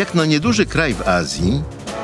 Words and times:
Jak 0.00 0.14
na 0.14 0.26
nieduży 0.26 0.66
kraj 0.66 0.94
w 0.94 1.08
Azji, 1.08 1.62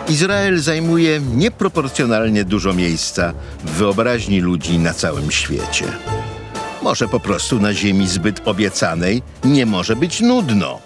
Izrael 0.08 0.58
zajmuje 0.58 1.20
nieproporcjonalnie 1.20 2.44
dużo 2.44 2.72
miejsca 2.72 3.32
w 3.64 3.70
wyobraźni 3.70 4.40
ludzi 4.40 4.78
na 4.78 4.94
całym 4.94 5.30
świecie. 5.30 5.84
Może 6.82 7.08
po 7.08 7.20
prostu 7.20 7.60
na 7.60 7.74
ziemi 7.74 8.08
zbyt 8.08 8.48
obiecanej 8.48 9.22
nie 9.44 9.66
może 9.66 9.96
być 9.96 10.20
nudno. 10.20 10.80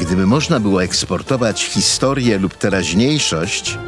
Gdyby 0.00 0.26
można 0.26 0.60
było 0.60 0.82
eksportować 0.82 1.64
historię 1.64 2.38
lub 2.38 2.54
teraźniejszość, 2.54 3.78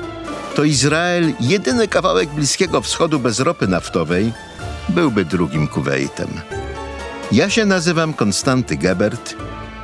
to 0.55 0.65
Izrael, 0.65 1.33
jedyny 1.41 1.89
kawałek 1.89 2.29
Bliskiego 2.29 2.81
Wschodu 2.81 3.19
bez 3.19 3.41
ropy 3.41 3.69
naftowej, 3.69 4.33
byłby 4.89 5.25
drugim 5.25 5.69
Kuwejtem. 5.69 6.29
Ja 7.33 7.51
się 7.51 7.65
nazywam 7.67 8.15
Konstanty 8.15 8.77
Gebert 8.77 9.35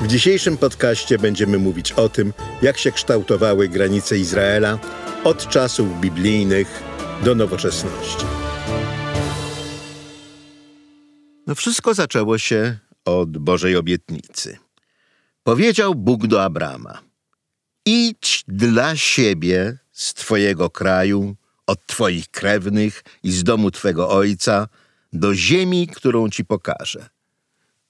W 0.00 0.06
dzisiejszym 0.06 0.56
podcaście 0.56 1.18
będziemy 1.18 1.58
mówić 1.58 1.92
o 1.92 2.08
tym, 2.08 2.32
jak 2.62 2.78
się 2.78 2.92
kształtowały 2.92 3.68
granice 3.68 4.18
Izraela 4.18 4.78
od 5.24 5.48
czasów 5.48 6.00
biblijnych 6.00 6.82
do 7.24 7.34
nowoczesności. 7.34 8.24
No 11.46 11.54
wszystko 11.54 11.94
zaczęło 11.94 12.38
się 12.38 12.78
od 13.04 13.38
Bożej 13.38 13.76
obietnicy. 13.76 14.58
Powiedział 15.42 15.94
Bóg 15.94 16.26
do 16.26 16.42
Abrama: 16.42 17.02
Idź 17.86 18.44
dla 18.48 18.96
siebie 18.96 19.78
z 19.92 20.14
twojego 20.14 20.70
kraju, 20.70 21.36
od 21.66 21.86
twoich 21.86 22.28
krewnych 22.28 23.02
i 23.22 23.32
z 23.32 23.44
domu 23.44 23.70
twego 23.70 24.08
ojca 24.08 24.68
do 25.12 25.34
ziemi, 25.34 25.88
którą 25.88 26.30
ci 26.30 26.44
pokażę. 26.44 27.08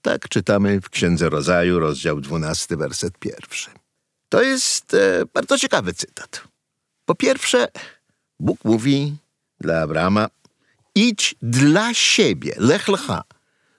Tak 0.03 0.29
czytamy 0.29 0.81
w 0.81 0.91
Księdze 0.91 1.29
Rozaju, 1.29 1.79
rozdział 1.79 2.21
12, 2.21 2.77
werset 2.77 3.19
pierwszy. 3.19 3.71
To 4.29 4.43
jest 4.43 4.95
e, 4.95 5.23
bardzo 5.35 5.59
ciekawy 5.59 5.95
cytat. 5.95 6.43
Po 7.05 7.15
pierwsze, 7.15 7.69
Bóg 8.41 8.65
mówi 8.65 9.17
dla 9.61 9.83
Abrama: 9.83 10.29
idź 10.95 11.35
dla 11.43 11.95
siebie, 11.95 12.55
lech 12.57 12.89
lecha. 12.89 13.23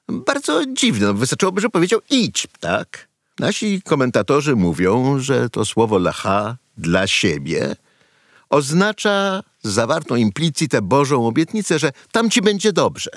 Bardzo 0.08 0.66
dziwne, 0.66 1.08
no, 1.08 1.14
wystarczyłoby, 1.14 1.62
że 1.62 1.70
powiedział 1.70 2.00
idź, 2.10 2.48
tak? 2.60 3.08
Nasi 3.40 3.82
komentatorzy 3.82 4.56
mówią, 4.56 5.20
że 5.20 5.50
to 5.50 5.66
słowo 5.66 5.98
lecha 5.98 6.58
dla 6.78 7.08
siebie 7.08 7.76
oznacza 8.50 9.44
zawartą 9.64 10.16
implicitę 10.16 10.82
Bożą 10.82 11.28
obietnicę, 11.28 11.80
że 11.80 11.92
tam 12.12 12.30
ci 12.30 12.42
będzie 12.42 12.74
dobrze, 12.74 13.12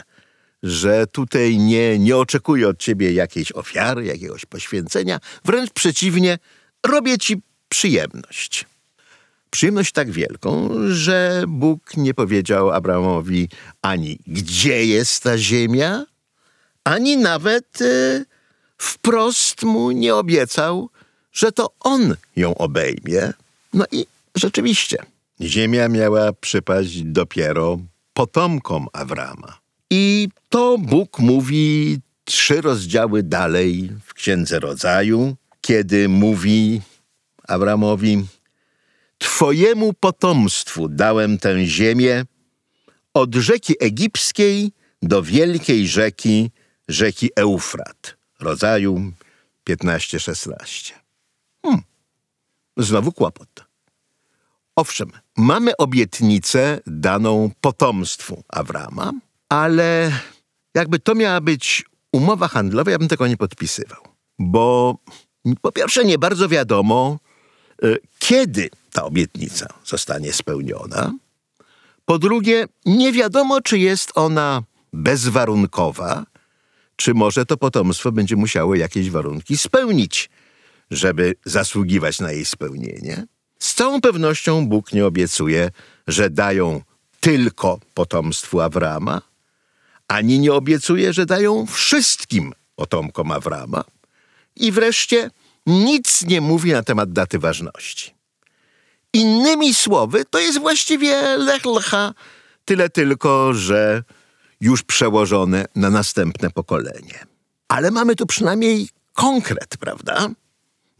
że 0.64 1.06
tutaj 1.06 1.58
nie, 1.58 1.98
nie 1.98 2.16
oczekuję 2.16 2.68
od 2.68 2.78
ciebie 2.78 3.12
jakiejś 3.12 3.52
ofiary, 3.52 4.04
jakiegoś 4.04 4.46
poświęcenia, 4.46 5.20
wręcz 5.44 5.70
przeciwnie, 5.70 6.38
robię 6.86 7.18
ci 7.18 7.42
przyjemność. 7.68 8.66
Przyjemność 9.50 9.92
tak 9.92 10.10
wielką, 10.10 10.70
że 10.88 11.44
Bóg 11.48 11.96
nie 11.96 12.14
powiedział 12.14 12.70
Abramowi 12.70 13.48
ani 13.82 14.18
gdzie 14.26 14.86
jest 14.86 15.22
ta 15.22 15.38
ziemia, 15.38 16.06
ani 16.84 17.16
nawet 17.16 17.80
y, 17.80 18.24
wprost 18.78 19.62
mu 19.62 19.90
nie 19.90 20.14
obiecał, 20.14 20.90
że 21.32 21.52
to 21.52 21.74
on 21.80 22.16
ją 22.36 22.54
obejmie. 22.54 23.32
No 23.72 23.84
i 23.92 24.06
rzeczywiście, 24.34 24.98
ziemia 25.40 25.88
miała 25.88 26.32
przypaść 26.32 27.02
dopiero 27.02 27.78
potomkom 28.14 28.86
Abrama. 28.92 29.63
I 29.96 30.28
to 30.48 30.78
Bóg 30.78 31.18
mówi 31.18 31.98
trzy 32.24 32.60
rozdziały 32.60 33.22
dalej 33.22 33.90
w 34.04 34.14
Księdze 34.14 34.60
Rodzaju, 34.60 35.36
kiedy 35.60 36.08
mówi 36.08 36.80
Abramowi: 37.48 38.26
Twojemu 39.18 39.92
potomstwu 39.92 40.88
dałem 40.88 41.38
tę 41.38 41.66
ziemię 41.66 42.24
od 43.14 43.34
rzeki 43.34 43.74
egipskiej 43.80 44.72
do 45.02 45.22
wielkiej 45.22 45.88
rzeki, 45.88 46.50
rzeki 46.88 47.30
Eufrat. 47.36 48.16
Rodzaju 48.40 49.12
15-16. 49.68 50.92
Hmm. 51.62 51.82
Znowu 52.76 53.12
kłopot. 53.12 53.64
Owszem, 54.76 55.10
mamy 55.36 55.76
obietnicę 55.76 56.80
daną 56.86 57.50
potomstwu 57.60 58.44
Abrama, 58.48 59.12
ale 59.54 60.12
jakby 60.74 60.98
to 60.98 61.14
miała 61.14 61.40
być 61.40 61.84
umowa 62.12 62.48
handlowa, 62.48 62.90
ja 62.90 62.98
bym 62.98 63.08
tego 63.08 63.26
nie 63.26 63.36
podpisywał. 63.36 64.02
Bo 64.38 64.98
po 65.62 65.72
pierwsze 65.72 66.04
nie 66.04 66.18
bardzo 66.18 66.48
wiadomo, 66.48 67.18
y, 67.84 67.98
kiedy 68.18 68.70
ta 68.92 69.04
obietnica 69.04 69.66
zostanie 69.84 70.32
spełniona. 70.32 71.12
Po 72.04 72.18
drugie, 72.18 72.66
nie 72.86 73.12
wiadomo, 73.12 73.60
czy 73.60 73.78
jest 73.78 74.12
ona 74.14 74.62
bezwarunkowa, 74.92 76.26
czy 76.96 77.14
może 77.14 77.46
to 77.46 77.56
potomstwo 77.56 78.12
będzie 78.12 78.36
musiało 78.36 78.74
jakieś 78.74 79.10
warunki 79.10 79.56
spełnić, 79.56 80.30
żeby 80.90 81.34
zasługiwać 81.44 82.20
na 82.20 82.32
jej 82.32 82.44
spełnienie. 82.44 83.26
Z 83.58 83.74
całą 83.74 84.00
pewnością 84.00 84.66
Bóg 84.66 84.92
nie 84.92 85.06
obiecuje, 85.06 85.70
że 86.06 86.30
dają 86.30 86.82
tylko 87.20 87.80
potomstwu 87.94 88.60
Abrama, 88.60 89.33
ani 90.08 90.38
nie 90.38 90.52
obiecuje, 90.52 91.12
że 91.12 91.26
dają 91.26 91.66
wszystkim 91.66 92.52
potomkom 92.76 93.30
Abrama. 93.30 93.84
I 94.56 94.72
wreszcie 94.72 95.30
nic 95.66 96.22
nie 96.22 96.40
mówi 96.40 96.72
na 96.72 96.82
temat 96.82 97.12
daty 97.12 97.38
ważności. 97.38 98.14
Innymi 99.12 99.74
słowy, 99.74 100.24
to 100.30 100.38
jest 100.38 100.58
właściwie 100.58 101.36
lech 101.36 101.64
lecha, 101.64 102.14
tyle 102.64 102.90
tylko, 102.90 103.54
że 103.54 104.02
już 104.60 104.82
przełożone 104.82 105.64
na 105.74 105.90
następne 105.90 106.50
pokolenie. 106.50 107.26
Ale 107.68 107.90
mamy 107.90 108.16
tu 108.16 108.26
przynajmniej 108.26 108.88
konkret, 109.12 109.76
prawda? 109.80 110.28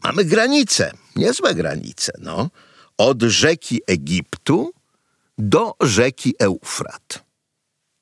Mamy 0.03 0.25
granice, 0.25 0.91
niezłe 1.15 1.55
granice, 1.55 2.11
no. 2.19 2.49
Od 2.97 3.21
rzeki 3.21 3.81
Egiptu 3.87 4.71
do 5.37 5.73
rzeki 5.81 6.33
Eufrat. 6.39 7.23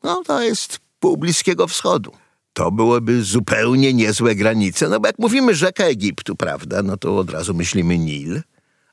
No 0.03 0.23
to 0.25 0.41
jest 0.41 0.79
pół 1.03 1.17
Bliskiego 1.17 1.67
Wschodu. 1.67 2.11
To 2.53 2.71
byłoby 2.71 3.23
zupełnie 3.23 3.93
niezłe 3.93 4.35
granice, 4.35 4.89
no 4.89 4.99
bo 4.99 5.07
jak 5.07 5.19
mówimy 5.19 5.55
rzeka 5.55 5.83
Egiptu, 5.83 6.35
prawda, 6.35 6.83
no 6.83 6.97
to 6.97 7.17
od 7.17 7.29
razu 7.29 7.53
myślimy 7.53 7.97
Nil, 7.97 8.41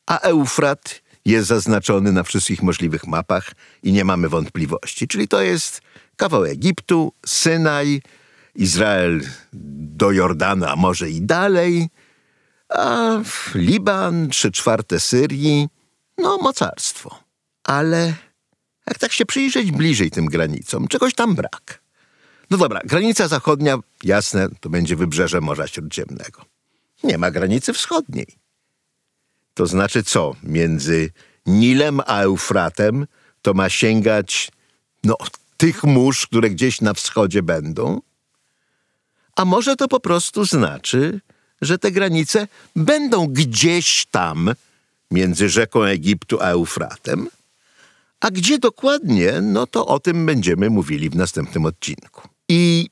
a 0.06 0.18
Eufrat 0.18 1.02
jest 1.24 1.48
zaznaczony 1.48 2.12
na 2.12 2.22
wszystkich 2.22 2.62
możliwych 2.62 3.06
mapach 3.06 3.52
i 3.82 3.92
nie 3.92 4.04
mamy 4.04 4.28
wątpliwości. 4.28 5.08
Czyli 5.08 5.28
to 5.28 5.42
jest 5.42 5.80
kawał 6.16 6.44
Egiptu, 6.44 7.12
Synaj, 7.26 8.02
Izrael 8.54 9.20
do 9.52 10.10
Jordana, 10.10 10.72
a 10.72 10.76
może 10.76 11.10
i 11.10 11.22
dalej, 11.22 11.88
a 12.68 13.10
Liban, 13.54 14.28
trzy 14.28 14.50
czwarte 14.50 15.00
Syrii, 15.00 15.68
no 16.18 16.38
mocarstwo. 16.38 17.18
Ale 17.64 18.14
jak 18.86 18.98
tak 18.98 19.12
się 19.12 19.26
przyjrzeć 19.26 19.72
bliżej 19.72 20.10
tym 20.10 20.26
granicom, 20.26 20.88
czegoś 20.88 21.14
tam 21.14 21.34
brak. 21.34 21.79
No 22.50 22.56
dobra, 22.56 22.80
granica 22.84 23.28
zachodnia, 23.28 23.78
jasne, 24.02 24.48
to 24.60 24.70
będzie 24.70 24.96
wybrzeże 24.96 25.40
Morza 25.40 25.66
Śródziemnego. 25.66 26.44
Nie 27.04 27.18
ma 27.18 27.30
granicy 27.30 27.72
wschodniej. 27.72 28.26
To 29.54 29.66
znaczy 29.66 30.02
co? 30.02 30.34
Między 30.42 31.10
Nilem 31.46 32.00
a 32.06 32.20
Eufratem 32.20 33.06
to 33.42 33.54
ma 33.54 33.68
sięgać 33.68 34.52
no, 35.04 35.16
tych 35.56 35.84
mórz, 35.84 36.26
które 36.26 36.50
gdzieś 36.50 36.80
na 36.80 36.94
wschodzie 36.94 37.42
będą? 37.42 38.00
A 39.36 39.44
może 39.44 39.76
to 39.76 39.88
po 39.88 40.00
prostu 40.00 40.44
znaczy, 40.44 41.20
że 41.60 41.78
te 41.78 41.90
granice 41.90 42.48
będą 42.76 43.26
gdzieś 43.26 44.06
tam 44.10 44.50
między 45.10 45.48
rzeką 45.48 45.82
Egiptu 45.82 46.40
a 46.40 46.44
Eufratem? 46.44 47.28
A 48.20 48.30
gdzie 48.30 48.58
dokładnie, 48.58 49.40
no 49.42 49.66
to 49.66 49.86
o 49.86 50.00
tym 50.00 50.26
będziemy 50.26 50.70
mówili 50.70 51.10
w 51.10 51.16
następnym 51.16 51.64
odcinku. 51.64 52.29
I 52.50 52.90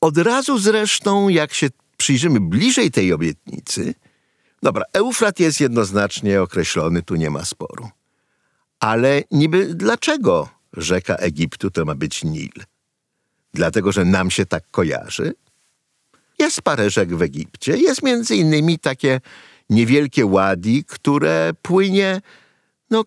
od 0.00 0.18
razu 0.18 0.58
zresztą, 0.58 1.28
jak 1.28 1.54
się 1.54 1.68
przyjrzymy 1.96 2.40
bliżej 2.40 2.90
tej 2.90 3.12
obietnicy, 3.12 3.94
Dobra, 4.62 4.84
Eufrat 4.92 5.40
jest 5.40 5.60
jednoznacznie 5.60 6.42
określony, 6.42 7.02
tu 7.02 7.14
nie 7.14 7.30
ma 7.30 7.44
sporu. 7.44 7.88
Ale 8.80 9.22
niby 9.30 9.74
dlaczego 9.74 10.48
rzeka 10.72 11.14
Egiptu 11.14 11.70
to 11.70 11.84
ma 11.84 11.94
być 11.94 12.24
Nil? 12.24 12.52
Dlatego, 13.54 13.92
że 13.92 14.04
nam 14.04 14.30
się 14.30 14.46
tak 14.46 14.70
kojarzy? 14.70 15.34
Jest 16.38 16.62
parę 16.62 16.90
rzek 16.90 17.14
w 17.14 17.22
Egipcie. 17.22 17.76
Jest 17.76 18.02
między 18.02 18.36
innymi 18.36 18.78
takie 18.78 19.20
niewielkie 19.70 20.26
ładi, 20.26 20.84
które 20.84 21.50
płynie 21.62 22.20
no, 22.90 23.04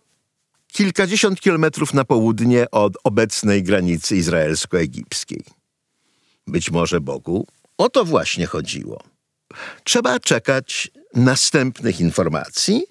kilkadziesiąt 0.68 1.42
kilometrów 1.42 1.94
na 1.94 2.06
południe 2.06 2.72
od 2.72 2.98
obecnej 3.04 3.63
granicy 3.63 4.16
izraelsko-egipskiej. 4.16 5.44
Być 6.48 6.72
może 6.72 7.02
Bogu 7.02 7.48
o 7.78 7.90
to 7.90 8.06
właśnie 8.06 8.46
chodziło. 8.46 9.04
Trzeba 9.84 10.20
czekać 10.20 10.92
następnych 11.14 12.00
informacji, 12.00 12.84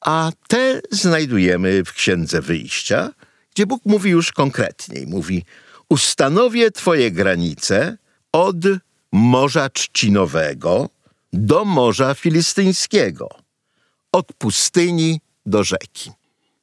a 0.00 0.32
te 0.48 0.80
znajdujemy 0.90 1.84
w 1.84 1.92
Księdze 1.92 2.40
Wyjścia, 2.40 3.10
gdzie 3.54 3.66
Bóg 3.66 3.82
mówi 3.84 4.10
już 4.10 4.32
konkretniej. 4.32 5.06
Mówi, 5.06 5.44
ustanowię 5.88 6.70
twoje 6.70 7.10
granice 7.10 7.96
od 8.32 8.56
Morza 9.12 9.68
Trzcinowego 9.68 10.88
do 11.32 11.64
Morza 11.64 12.14
Filistyńskiego, 12.14 13.28
od 14.12 14.32
pustyni 14.32 15.20
do 15.46 15.64
rzeki. 15.64 16.10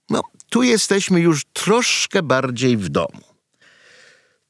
No, 0.10 0.22
tu 0.50 0.64
jesteśmy 0.64 1.20
już 1.20 1.46
troszkę 1.54 2.24
bardziej 2.24 2.78
w 2.78 2.90
domu. 2.90 3.22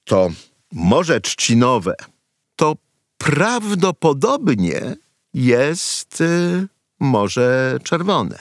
To 0.03 0.31
Morze 0.71 1.21
Trzcinowe 1.21 1.95
to 2.55 2.75
prawdopodobnie 3.17 4.95
jest 5.33 6.21
y, 6.21 6.67
Morze 6.99 7.77
Czerwone. 7.83 8.39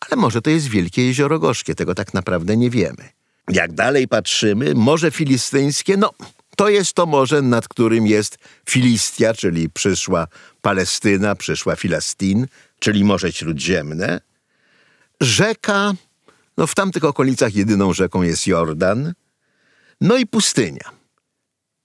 Ale 0.00 0.20
może 0.20 0.42
to 0.42 0.50
jest 0.50 0.68
Wielkie 0.68 1.06
Jezioro 1.06 1.38
Gorzkie, 1.38 1.74
tego 1.74 1.94
tak 1.94 2.14
naprawdę 2.14 2.56
nie 2.56 2.70
wiemy. 2.70 3.08
Jak 3.48 3.72
dalej 3.72 4.08
patrzymy, 4.08 4.74
Morze 4.74 5.10
Filistyńskie, 5.10 5.96
no 5.96 6.10
to 6.56 6.68
jest 6.68 6.92
to 6.92 7.06
morze, 7.06 7.42
nad 7.42 7.68
którym 7.68 8.06
jest 8.06 8.38
Filistia, 8.68 9.34
czyli 9.34 9.70
przyszła 9.70 10.26
Palestyna, 10.62 11.34
przyszła 11.34 11.76
Filastin, 11.76 12.46
czyli 12.78 13.04
Morze 13.04 13.32
Śródziemne. 13.32 14.20
Rzeka, 15.20 15.92
no 16.56 16.66
w 16.66 16.74
tamtych 16.74 17.04
okolicach 17.04 17.54
jedyną 17.54 17.92
rzeką 17.92 18.22
jest 18.22 18.46
Jordan, 18.46 19.14
no 20.00 20.16
i 20.16 20.26
pustynia. 20.26 20.97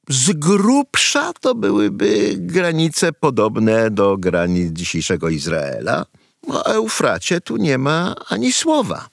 Z 0.09 0.33
grubsza 0.33 1.33
to 1.33 1.55
byłyby 1.55 2.35
granice 2.38 3.13
podobne 3.13 3.91
do 3.91 4.17
granic 4.17 4.73
dzisiejszego 4.73 5.29
Izraela. 5.29 6.05
O 6.47 6.65
Eufracie 6.65 7.41
tu 7.41 7.57
nie 7.57 7.77
ma 7.77 8.15
ani 8.29 8.53
słowa. 8.53 9.09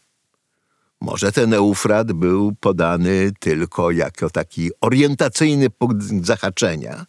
Może 1.00 1.32
ten 1.32 1.54
Eufrat 1.54 2.12
był 2.12 2.52
podany 2.60 3.32
tylko 3.40 3.90
jako 3.90 4.30
taki 4.30 4.70
orientacyjny 4.80 5.70
punkt 5.70 6.26
zahaczenia. 6.26 7.06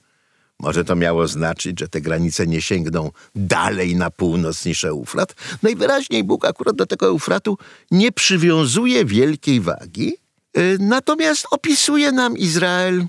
Może 0.59 0.83
to 0.83 0.95
miało 0.95 1.27
znaczyć, 1.27 1.79
że 1.79 1.87
te 1.87 2.01
granice 2.01 2.47
nie 2.47 2.61
sięgną 2.61 3.11
dalej 3.35 3.95
na 3.95 4.09
północ 4.09 4.65
niż 4.65 4.85
Eufrat. 4.85 5.35
Najwyraźniej 5.63 6.23
Bóg 6.23 6.45
akurat 6.45 6.75
do 6.75 6.85
tego 6.85 7.05
Eufratu 7.05 7.57
nie 7.91 8.11
przywiązuje 8.11 9.05
wielkiej 9.05 9.61
wagi, 9.61 10.13
y, 10.57 10.77
natomiast 10.79 11.47
opisuje 11.51 12.11
nam 12.11 12.37
Izrael 12.37 13.07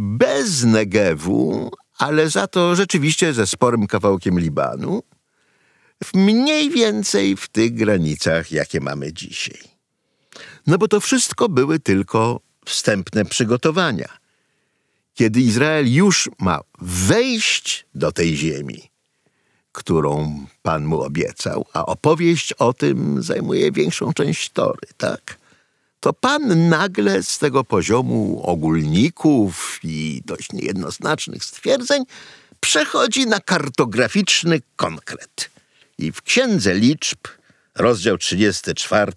bez 0.00 0.64
Negewu, 0.64 1.70
ale 1.98 2.30
za 2.30 2.46
to 2.46 2.76
rzeczywiście 2.76 3.32
ze 3.32 3.46
sporym 3.46 3.86
kawałkiem 3.86 4.40
Libanu, 4.40 5.02
mniej 6.14 6.70
więcej 6.70 7.36
w 7.36 7.48
tych 7.48 7.74
granicach, 7.74 8.52
jakie 8.52 8.80
mamy 8.80 9.12
dzisiaj. 9.12 9.60
No 10.66 10.78
bo 10.78 10.88
to 10.88 11.00
wszystko 11.00 11.48
były 11.48 11.80
tylko 11.80 12.40
wstępne 12.66 13.24
przygotowania. 13.24 14.08
Kiedy 15.14 15.40
Izrael 15.40 15.92
już 15.92 16.30
ma 16.38 16.60
wejść 16.80 17.86
do 17.94 18.12
tej 18.12 18.36
ziemi, 18.36 18.90
którą 19.72 20.46
Pan 20.62 20.84
mu 20.84 21.00
obiecał, 21.02 21.66
a 21.72 21.86
opowieść 21.86 22.52
o 22.52 22.72
tym 22.72 23.22
zajmuje 23.22 23.72
większą 23.72 24.12
część 24.12 24.50
tory, 24.50 24.88
tak? 24.96 25.38
To 26.00 26.12
Pan 26.12 26.68
nagle 26.68 27.22
z 27.22 27.38
tego 27.38 27.64
poziomu 27.64 28.42
ogólników 28.44 29.80
i 29.82 30.22
dość 30.24 30.52
niejednoznacznych 30.52 31.44
stwierdzeń 31.44 32.04
przechodzi 32.60 33.26
na 33.26 33.40
kartograficzny 33.40 34.60
konkret. 34.76 35.50
I 35.98 36.12
w 36.12 36.22
Księdze 36.22 36.74
Liczb, 36.74 37.18
rozdział 37.74 38.18
34, 38.18 39.12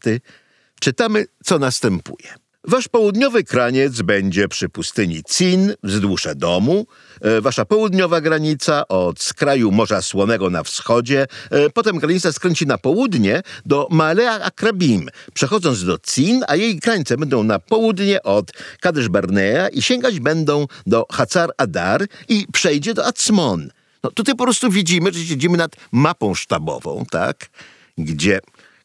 czytamy, 0.80 1.26
co 1.44 1.60
następuje. 1.60 2.41
Wasz 2.64 2.88
południowy 2.88 3.44
kraniec 3.44 4.02
będzie 4.02 4.48
przy 4.48 4.70
pustyni 4.70 5.24
Cin 5.24 5.74
wzdłuż 5.84 6.28
domu, 6.36 6.86
e, 7.22 7.42
wasza 7.42 7.66
południowa 7.66 8.22
granica 8.22 8.88
od 8.88 9.22
skraju 9.22 9.72
Morza 9.72 10.02
Słonego 10.02 10.50
na 10.50 10.64
wschodzie, 10.64 11.28
e, 11.52 11.70
potem 11.70 12.00
granica 12.00 12.32
skręci 12.32 12.68
na 12.68 12.78
południe 12.78 13.42
do 13.66 13.88
Malea 13.92 14.42
Akrabim, 14.44 15.10
przechodząc 15.34 15.84
do 15.84 15.98
Cin, 15.98 16.44
a 16.48 16.56
jej 16.56 16.76
granice 16.76 17.18
będą 17.18 17.44
na 17.44 17.60
południe 17.60 18.24
od 18.24 18.52
Kadesh 18.80 19.08
Barnea 19.08 19.70
i 19.70 19.82
sięgać 19.82 20.20
będą 20.20 20.68
do 20.88 21.06
Hacar 21.12 21.52
Adar 21.58 22.06
i 22.30 22.48
przejdzie 22.54 22.94
do 22.94 23.06
Acmon. 23.06 23.70
No 24.04 24.12
tutaj 24.12 24.36
po 24.36 24.44
prostu 24.44 24.70
widzimy, 24.70 25.14
że 25.14 25.20
siedzimy 25.26 25.58
nad 25.58 25.76
mapą 25.92 26.36
sztabową, 26.36 27.06
tak? 27.12 27.50
Gdzie 27.98 28.40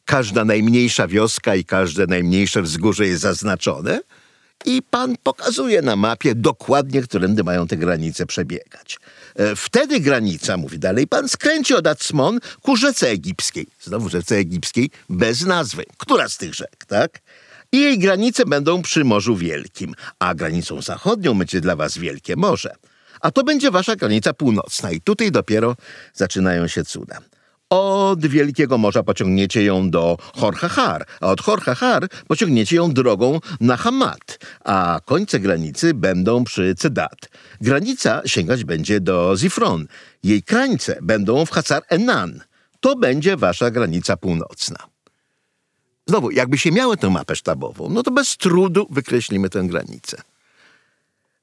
każda 0.07 0.45
najmniejsza 0.45 1.09
wioska 1.09 1.55
i 1.55 1.65
każde 1.65 2.07
najmniejsze 2.07 2.63
wzgórze 2.63 3.07
jest 3.07 3.23
zaznaczone 3.23 4.01
i 4.65 4.83
pan 4.83 5.17
pokazuje 5.23 5.83
na 5.83 5.97
mapie 5.97 6.35
dokładnie, 6.35 7.03
którędy 7.03 7.45
mają 7.45 7.67
te 7.67 7.77
granice 7.77 8.27
przebiegać. 8.27 8.99
E, 9.37 9.57
wtedy 9.57 10.01
granica, 10.01 10.57
mówi 10.57 10.79
dalej 10.79 11.07
pan, 11.07 11.29
skręci 11.29 11.75
od 11.75 11.87
Acmon 11.87 12.39
ku 12.63 12.77
rzece 12.77 13.09
egipskiej. 13.09 13.67
Znowu 13.81 14.09
rzece 14.09 14.37
egipskiej 14.37 14.91
bez 15.09 15.47
nazwy. 15.47 15.85
Która 15.99 16.29
z 16.29 16.37
tych 16.37 16.55
rzek, 16.55 16.85
tak? 16.87 17.21
I 17.73 17.81
jej 17.81 17.99
granice 17.99 18.45
będą 18.45 18.83
przy 18.83 19.05
Morzu 19.05 19.37
Wielkim, 19.37 19.95
a 20.19 20.35
granicą 20.35 20.83
zachodnią 20.83 21.39
będzie 21.39 21.61
dla 21.61 21.77
was 21.77 21.99
Wielkie 21.99 22.37
Morze. 22.37 22.75
A 23.21 23.31
to 23.31 23.45
będzie 23.45 23.71
wasza 23.71 23.97
granica 23.97 24.33
północna 24.33 24.91
i 24.91 25.01
tutaj 25.01 25.31
dopiero 25.33 25.77
zaczynają 26.15 26.69
się 26.69 26.85
cuda. 26.85 27.21
Od 27.71 28.27
Wielkiego 28.27 28.79
Morza 28.79 29.03
pociągniecie 29.03 29.65
ją 29.65 29.91
do 29.91 30.19
Horchahar, 30.35 31.07
a 31.21 31.27
od 31.27 31.41
Horchahar 31.41 32.09
pociągniecie 32.29 32.77
ją 32.77 32.93
drogą 32.93 33.41
na 33.61 33.77
Hamat, 33.77 34.39
a 34.65 35.01
końce 35.05 35.41
granicy 35.41 35.95
będą 35.95 36.45
przy 36.45 36.75
Cedat. 36.75 37.31
Granica 37.61 38.23
sięgać 38.27 38.65
będzie 38.65 39.01
do 39.01 39.37
Zifron. 39.37 39.87
Jej 40.23 40.43
krańce 40.43 40.99
będą 41.03 41.47
w 41.47 41.51
Hacar 41.51 41.83
Enan. 41.89 42.41
To 42.81 42.97
będzie 42.97 43.37
wasza 43.37 43.71
granica 43.71 44.17
północna. 44.17 44.77
Znowu, 46.07 46.31
jakby 46.31 46.59
się 46.59 46.73
miało 46.73 46.97
tę 46.97 47.11
mapę 47.11 47.37
sztabową, 47.37 47.89
no 47.91 48.03
to 48.03 48.11
bez 48.11 48.37
trudu 48.37 48.87
wykreślimy 48.91 49.51
tę 49.51 49.63
granicę. 49.63 50.23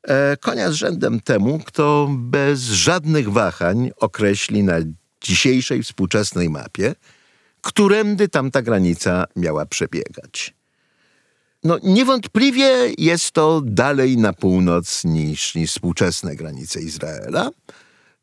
E, 0.03 0.37
konia 0.37 0.71
z 0.71 0.73
rzędem 0.73 1.19
temu, 1.19 1.59
kto 1.65 2.09
bez 2.11 2.61
żadnych 2.61 3.31
wahań 3.31 3.91
określi 3.97 4.63
na 4.63 4.75
dzisiejszej 5.23 5.83
współczesnej 5.83 6.49
mapie, 6.49 6.95
którędy 7.61 8.27
tamta 8.29 8.61
granica 8.61 9.25
miała 9.35 9.65
przebiegać. 9.65 10.53
No, 11.63 11.77
niewątpliwie 11.83 12.93
jest 12.97 13.31
to 13.31 13.61
dalej 13.65 14.17
na 14.17 14.33
północ 14.33 15.03
niż, 15.03 15.55
niż 15.55 15.71
współczesne 15.71 16.35
granice 16.35 16.81
Izraela. 16.81 17.49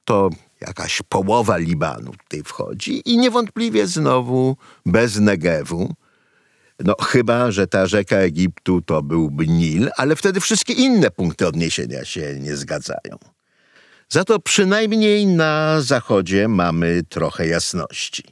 To 0.05 0.31
jakaś 0.61 1.03
połowa 1.09 1.57
Libanu 1.57 2.13
tutaj 2.13 2.43
wchodzi 2.43 3.03
i 3.05 3.19
niewątpliwie 3.19 3.87
znowu 3.87 4.57
bez 4.87 5.19
Negewu. 5.19 5.95
No 6.85 6.95
chyba, 7.03 7.51
że 7.51 7.67
ta 7.67 7.87
rzeka 7.87 8.17
Egiptu 8.17 8.83
to 8.83 9.03
byłby 9.03 9.47
Nil, 9.47 9.91
ale 9.97 10.17
wtedy 10.17 10.41
wszystkie 10.41 10.73
inne 10.73 11.11
punkty 11.11 11.47
odniesienia 11.47 12.05
się 12.05 12.37
nie 12.41 12.57
zgadzają. 12.57 13.19
Za 14.13 14.25
to 14.25 14.39
przynajmniej 14.39 15.27
na 15.27 15.81
zachodzie 15.81 16.49
mamy 16.49 17.03
trochę 17.09 17.47
jasności. 17.47 18.25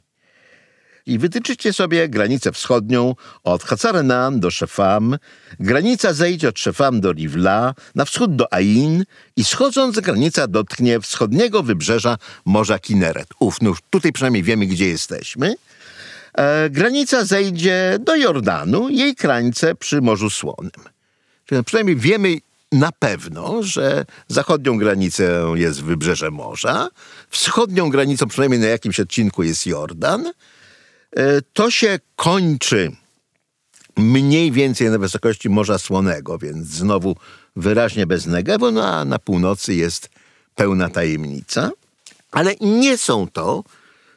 I 1.05 1.19
wytyczycie 1.19 1.73
sobie 1.73 2.09
granicę 2.09 2.51
wschodnią 2.51 3.15
od 3.43 3.63
Hacarenan 3.63 4.39
do 4.39 4.51
Szefam, 4.51 5.17
granica 5.59 6.13
zejdzie 6.13 6.49
od 6.49 6.59
Szefam 6.59 7.01
do 7.01 7.11
Rivla, 7.11 7.73
na 7.95 8.05
wschód 8.05 8.35
do 8.35 8.53
Ain 8.53 9.03
i 9.35 9.43
schodząc 9.43 9.99
granica 9.99 10.47
dotknie 10.47 10.99
wschodniego 10.99 11.63
wybrzeża 11.63 12.17
Morza 12.45 12.79
Kineret. 12.79 13.27
Uf, 13.39 13.61
no 13.61 13.73
tutaj 13.89 14.11
przynajmniej 14.11 14.43
wiemy, 14.43 14.65
gdzie 14.65 14.87
jesteśmy. 14.87 15.55
E, 16.33 16.69
granica 16.69 17.25
zejdzie 17.25 17.97
do 17.99 18.15
Jordanu, 18.15 18.89
jej 18.89 19.15
krańce 19.15 19.75
przy 19.75 20.01
Morzu 20.01 20.29
Słonym. 20.29 20.71
Czyli 21.45 21.63
przynajmniej 21.63 21.95
wiemy, 21.95 22.37
na 22.71 22.91
pewno, 22.91 23.63
że 23.63 24.05
zachodnią 24.27 24.77
granicą 24.77 25.55
jest 25.55 25.83
wybrzeże 25.83 26.31
morza, 26.31 26.89
wschodnią 27.29 27.89
granicą 27.89 28.27
przynajmniej 28.27 28.59
na 28.59 28.67
jakimś 28.67 28.99
odcinku 28.99 29.43
jest 29.43 29.65
Jordan. 29.65 30.31
E, 31.15 31.41
to 31.53 31.71
się 31.71 31.99
kończy 32.15 32.91
mniej 33.97 34.51
więcej 34.51 34.89
na 34.89 34.97
wysokości 34.97 35.49
Morza 35.49 35.77
Słonego, 35.77 36.37
więc 36.37 36.67
znowu 36.67 37.15
wyraźnie 37.55 38.07
bez 38.07 38.25
Negewu, 38.25 38.71
no 38.71 38.85
a 38.87 39.05
na 39.05 39.19
północy 39.19 39.73
jest 39.73 40.09
pełna 40.55 40.89
tajemnica. 40.89 41.71
Ale 42.31 42.55
nie 42.61 42.97
są 42.97 43.27
to 43.27 43.63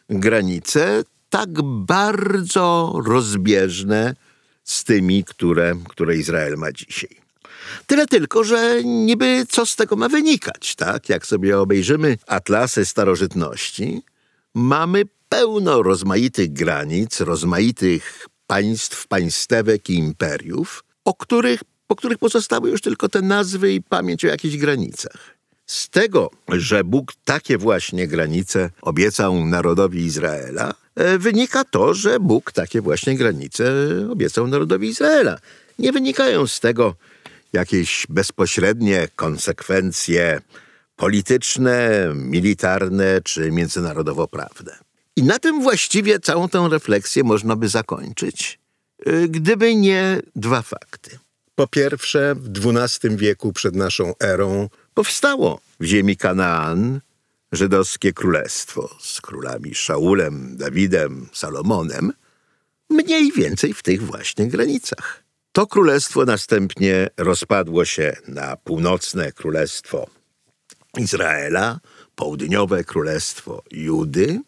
granice 0.09 1.05
tak 1.31 1.63
bardzo 1.63 2.93
rozbieżne 3.07 4.15
z 4.65 4.85
tymi, 4.85 5.25
które, 5.25 5.75
które 5.89 6.17
Izrael 6.17 6.57
ma 6.57 6.73
dzisiaj. 6.73 7.22
Tyle 7.87 8.07
tylko, 8.07 8.45
że 8.45 8.85
niby 8.85 9.47
co 9.49 9.67
z 9.67 9.77
tego 9.77 9.97
ma 9.97 10.09
wynikać, 10.09 10.75
tak? 10.75 11.09
Jak 11.09 11.27
sobie 11.27 11.59
obejrzymy 11.59 12.19
atlasy 12.27 12.87
starożytności, 12.87 14.03
mamy 14.55 15.05
pełno 15.29 15.83
rozmaitych 15.83 16.53
granic, 16.53 17.21
rozmaitych 17.21 18.29
państw, 18.47 19.07
państewek 19.07 19.91
i 19.91 19.95
imperiów, 19.95 20.85
o 21.05 21.15
których, 21.15 21.61
po 21.87 21.97
których 21.97 22.19
pozostały 22.19 22.71
już 22.71 22.81
tylko 22.81 23.09
te 23.09 23.23
nazwy 23.23 23.73
i 23.73 23.83
pamięć 23.83 24.25
o 24.25 24.29
jakichś 24.29 24.57
granicach. 24.57 25.37
Z 25.67 25.89
tego, 25.89 26.31
że 26.49 26.85
Bóg 26.85 27.13
takie 27.25 27.59
właśnie 27.59 28.09
granice 28.09 28.71
obiecał 28.83 29.47
narodowi 29.47 30.01
Izraela, 30.01 30.75
e, 30.95 31.19
wynika 31.19 31.65
to, 31.65 31.95
że 31.95 32.21
Bóg 32.21 32.53
takie 32.53 32.81
właśnie 32.81 33.17
granice 33.17 33.73
obiecał 34.11 34.47
narodowi 34.47 34.89
Izraela. 34.89 35.39
Nie 35.79 35.93
wynikają 35.93 36.47
z 36.47 36.61
tego 36.61 36.95
jakieś 37.53 38.07
bezpośrednie 38.09 39.09
konsekwencje 39.17 40.41
polityczne, 40.97 42.09
militarne 42.15 43.21
czy 43.25 43.51
międzynarodowo-prawne. 43.51 44.79
I 45.17 45.23
na 45.23 45.39
tym 45.39 45.63
właściwie 45.63 46.21
całą 46.21 46.49
tę 46.49 46.69
refleksję 46.71 47.25
można 47.25 47.57
by 47.57 47.69
zakończyć, 47.69 48.59
y, 49.09 49.29
gdyby 49.29 49.75
nie 49.75 50.21
dwa 50.37 50.63
fakty. 50.63 51.19
Po 51.55 51.67
pierwsze, 51.67 52.35
w 52.35 52.67
XII 52.67 53.17
wieku 53.17 53.53
przed 53.53 53.77
naszą 53.77 54.13
erą 54.21 54.69
powstało 54.95 55.61
w 55.81 55.85
ziemi 55.85 56.17
Kanaan 56.17 57.01
żydowskie 57.53 58.13
królestwo 58.13 58.97
z 59.01 59.21
królami 59.21 59.75
Szaulem, 59.75 60.57
Dawidem, 60.57 61.29
Salomonem, 61.33 62.13
mniej 62.91 63.33
więcej 63.33 63.75
w 63.75 63.83
tych 63.83 64.03
właśnie 64.03 64.47
granicach. 64.47 65.23
To 65.53 65.67
królestwo 65.67 66.25
następnie 66.25 67.09
rozpadło 67.17 67.85
się 67.85 68.17
na 68.29 68.57
północne 68.57 69.33
królestwo 69.33 70.07
Izraela, 70.99 71.81
południowe 72.15 72.85
królestwo 72.85 73.63
Judy, 73.71 74.41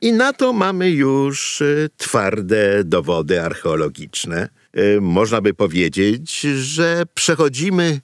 i 0.00 0.12
na 0.12 0.32
to 0.32 0.52
mamy 0.52 0.90
już 0.90 1.60
y, 1.60 1.90
twarde 1.96 2.84
dowody 2.84 3.42
archeologiczne. 3.42 4.48
Y, 4.78 5.00
można 5.00 5.40
by 5.40 5.54
powiedzieć, 5.54 6.40
że 6.40 7.02
przechodzimy 7.14 8.00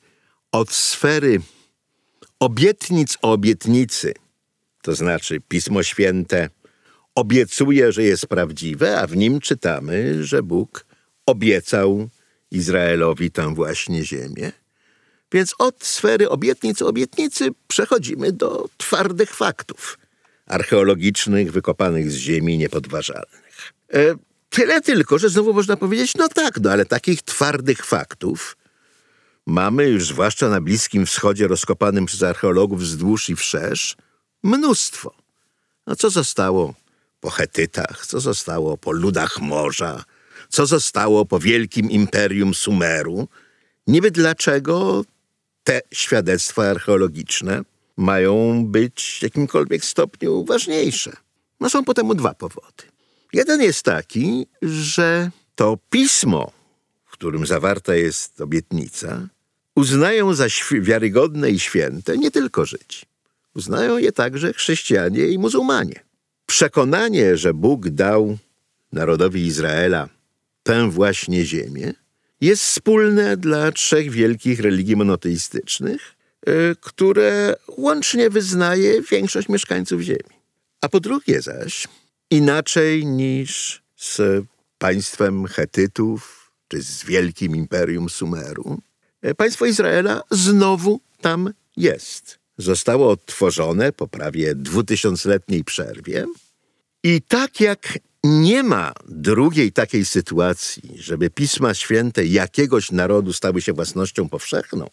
od 0.52 0.72
sfery 0.72 1.40
obietnic 2.40 3.18
o 3.22 3.32
obietnicy, 3.32 4.14
to 4.82 4.94
znaczy 4.94 5.40
Pismo 5.48 5.82
Święte 5.82 6.50
obiecuje, 7.14 7.92
że 7.92 8.02
jest 8.02 8.26
prawdziwe, 8.26 9.00
a 9.00 9.06
w 9.06 9.16
nim 9.16 9.40
czytamy, 9.40 10.24
że 10.24 10.42
Bóg 10.42 10.86
obiecał 11.26 12.08
Izraelowi 12.50 13.30
tę 13.30 13.54
właśnie 13.54 14.04
ziemię. 14.04 14.52
Więc 15.32 15.54
od 15.58 15.84
sfery 15.84 16.28
obietnic 16.28 16.82
obietnicy 16.82 17.48
przechodzimy 17.68 18.32
do 18.32 18.68
twardych 18.76 19.34
faktów 19.34 19.98
archeologicznych 20.46 21.52
wykopanych 21.52 22.10
z 22.10 22.14
ziemi 22.14 22.58
niepodważalnych. 22.58 23.72
E, 23.92 24.14
tyle 24.50 24.80
tylko, 24.80 25.18
że 25.18 25.28
znowu 25.28 25.54
można 25.54 25.76
powiedzieć, 25.76 26.14
no 26.14 26.28
tak, 26.28 26.60
no 26.60 26.70
ale 26.70 26.84
takich 26.84 27.22
twardych 27.22 27.86
faktów 27.86 28.56
mamy 29.46 29.88
już 29.88 30.06
zwłaszcza 30.06 30.48
na 30.48 30.60
Bliskim 30.60 31.06
Wschodzie 31.06 31.48
rozkopanym 31.48 32.06
przez 32.06 32.22
archeologów 32.22 32.80
wzdłuż 32.80 33.28
i 33.28 33.36
wszerz 33.36 33.96
mnóstwo. 34.42 35.14
No 35.86 35.96
co 35.96 36.10
zostało 36.10 36.74
po 37.20 37.30
Hetytach, 37.30 38.06
co 38.06 38.20
zostało 38.20 38.76
po 38.76 38.92
ludach 38.92 39.40
morza, 39.40 40.04
co 40.48 40.66
zostało 40.66 41.24
po 41.24 41.38
wielkim 41.38 41.90
imperium 41.90 42.54
Sumeru. 42.54 43.28
Niby 43.86 44.10
dlaczego 44.10 45.04
te 45.64 45.80
świadectwa 45.92 46.62
archeologiczne 46.62 47.62
mają 47.96 48.64
być 48.66 49.16
w 49.20 49.22
jakimkolwiek 49.22 49.84
stopniu 49.84 50.44
ważniejsze. 50.44 51.12
No 51.60 51.70
są 51.70 51.84
po 51.84 51.94
temu 51.94 52.14
dwa 52.14 52.34
powody. 52.34 52.84
Jeden 53.32 53.62
jest 53.62 53.82
taki, 53.82 54.46
że 54.62 55.30
to 55.54 55.78
pismo, 55.90 56.52
w 57.06 57.10
którym 57.10 57.46
zawarta 57.46 57.94
jest 57.94 58.40
obietnica, 58.40 59.28
uznają 59.74 60.34
za 60.34 60.46
wiarygodne 60.80 61.50
i 61.50 61.58
święte 61.58 62.18
nie 62.18 62.30
tylko 62.30 62.64
Żydzi. 62.64 63.02
Uznają 63.54 63.98
je 63.98 64.12
także 64.12 64.52
chrześcijanie 64.52 65.26
i 65.26 65.38
muzułmanie. 65.38 66.04
Przekonanie, 66.46 67.36
że 67.36 67.54
Bóg 67.54 67.88
dał 67.88 68.38
narodowi 68.92 69.46
Izraela 69.46 70.08
tę 70.68 70.90
właśnie 70.90 71.44
ziemię, 71.44 71.94
jest 72.40 72.62
wspólne 72.62 73.36
dla 73.36 73.72
trzech 73.72 74.10
wielkich 74.10 74.60
religii 74.60 74.96
monoteistycznych, 74.96 76.18
Y, 76.48 76.76
które 76.80 77.56
łącznie 77.76 78.30
wyznaje 78.30 79.02
większość 79.02 79.48
mieszkańców 79.48 80.00
Ziemi. 80.00 80.38
A 80.80 80.88
po 80.88 81.00
drugie 81.00 81.42
zaś, 81.42 81.88
inaczej 82.30 83.06
niż 83.06 83.82
z 83.96 84.44
państwem 84.78 85.46
Hetytów, 85.46 86.52
czy 86.68 86.82
z 86.82 87.04
wielkim 87.04 87.56
imperium 87.56 88.08
Sumeru, 88.08 88.78
y, 89.26 89.34
państwo 89.34 89.66
Izraela 89.66 90.22
znowu 90.30 91.00
tam 91.20 91.52
jest. 91.76 92.38
Zostało 92.58 93.10
odtworzone 93.10 93.92
po 93.92 94.08
prawie 94.08 94.54
dwutysiącletniej 94.54 95.64
przerwie 95.64 96.26
i 97.02 97.22
tak 97.22 97.60
jak 97.60 97.98
nie 98.24 98.62
ma 98.62 98.92
drugiej 99.08 99.72
takiej 99.72 100.04
sytuacji, 100.04 100.94
żeby 100.96 101.30
Pisma 101.30 101.74
Święte 101.74 102.26
jakiegoś 102.26 102.90
narodu 102.90 103.32
stały 103.32 103.62
się 103.62 103.72
własnością 103.72 104.28
powszechną, 104.28 104.86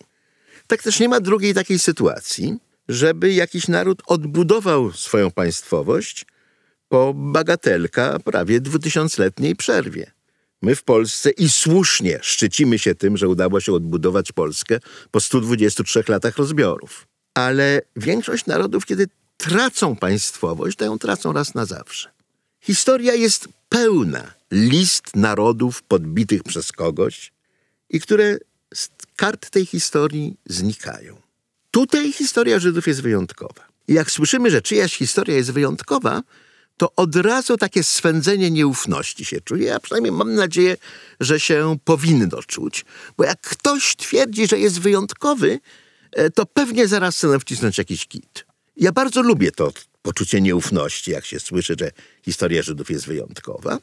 tak 0.68 0.84
też 0.84 1.00
nie 1.00 1.10
ma 1.10 1.20
drugiej 1.20 1.54
takiej 1.54 1.80
sytuacji, 1.80 2.58
żeby 2.90 3.34
jakiś 3.34 3.68
naród 3.68 4.02
odbudował 4.08 4.94
swoją 4.94 5.32
państwowość 5.32 6.26
po 6.90 7.14
bagatelka 7.14 8.20
prawie 8.20 8.62
dwutysiącletniej 8.62 9.56
przerwie. 9.56 10.12
My 10.62 10.76
w 10.76 10.84
Polsce 10.84 11.30
i 11.30 11.50
słusznie 11.50 12.20
szczycimy 12.22 12.80
się 12.80 12.96
tym, 12.96 13.18
że 13.18 13.28
udało 13.28 13.60
się 13.60 13.74
odbudować 13.74 14.32
Polskę 14.32 14.80
po 15.12 15.20
123 15.20 16.04
latach 16.08 16.38
rozbiorów. 16.38 17.08
Ale 17.34 17.82
większość 17.96 18.46
narodów, 18.46 18.86
kiedy 18.86 19.08
tracą 19.38 19.96
państwowość, 19.96 20.78
to 20.78 20.86
ją 20.86 21.00
tracą 21.00 21.34
raz 21.34 21.56
na 21.56 21.66
zawsze. 21.66 22.15
Historia 22.66 23.14
jest 23.14 23.48
pełna 23.70 24.34
list 24.52 25.16
narodów 25.16 25.84
podbitych 25.84 26.44
przez 26.44 26.72
kogoś 26.72 27.34
i 27.90 28.00
które 28.00 28.38
z 28.74 28.90
kart 29.16 29.50
tej 29.50 29.66
historii 29.66 30.38
znikają. 30.46 31.22
Tutaj 31.72 32.14
historia 32.14 32.60
Żydów 32.60 32.88
jest 32.88 33.02
wyjątkowa. 33.02 33.68
I 33.88 33.94
jak 33.94 34.12
słyszymy, 34.12 34.52
że 34.52 34.62
czyjaś 34.62 34.96
historia 34.96 35.36
jest 35.36 35.52
wyjątkowa, 35.52 36.22
to 36.78 36.92
od 36.96 37.16
razu 37.16 37.58
takie 37.58 37.84
swędzenie 37.84 38.52
nieufności 38.52 39.26
się 39.26 39.42
czuje, 39.42 39.76
a 39.76 39.80
przynajmniej 39.80 40.12
mam 40.12 40.34
nadzieję, 40.34 40.78
że 41.20 41.40
się 41.40 41.78
powinno 41.84 42.44
czuć. 42.44 42.86
Bo 43.18 43.24
jak 43.24 43.42
ktoś 43.42 43.96
twierdzi, 43.96 44.48
że 44.48 44.60
jest 44.60 44.80
wyjątkowy, 44.80 45.60
e, 46.12 46.30
to 46.30 46.46
pewnie 46.46 46.88
zaraz 46.88 47.24
nam 47.24 47.40
wcisnąć 47.40 47.78
jakiś 47.78 48.08
kit. 48.08 48.46
Ja 48.78 48.92
bardzo 48.92 49.22
lubię 49.22 49.52
to 49.52 49.72
poczucie 50.02 50.42
nieufności, 50.42 51.12
jak 51.12 51.26
się 51.26 51.40
słyszy, 51.40 51.76
że 51.80 51.92
historia 52.26 52.62
Żydów 52.62 52.92
jest 52.92 53.08
wyjątkowa. 53.08 53.78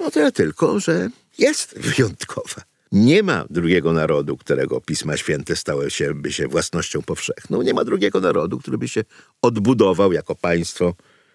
No 0.00 0.10
tyle 0.10 0.32
tylko, 0.32 0.80
że 0.80 1.08
jest 1.38 1.78
wyjątkowa. 1.78 2.62
Nie 2.92 3.22
ma 3.22 3.44
drugiego 3.50 3.92
narodu, 3.92 4.36
którego 4.36 4.80
Pisma 4.80 5.16
Święte 5.16 5.56
stały 5.56 5.90
się, 5.90 6.14
by 6.14 6.32
się 6.32 6.48
własnością 6.48 7.02
powszechną. 7.02 7.62
Nie 7.62 7.74
ma 7.74 7.84
drugiego 7.84 8.20
narodu, 8.20 8.58
który 8.58 8.78
by 8.78 8.88
się 8.88 9.04
odbudował 9.42 10.12
jako 10.12 10.34
państwo 10.34 10.94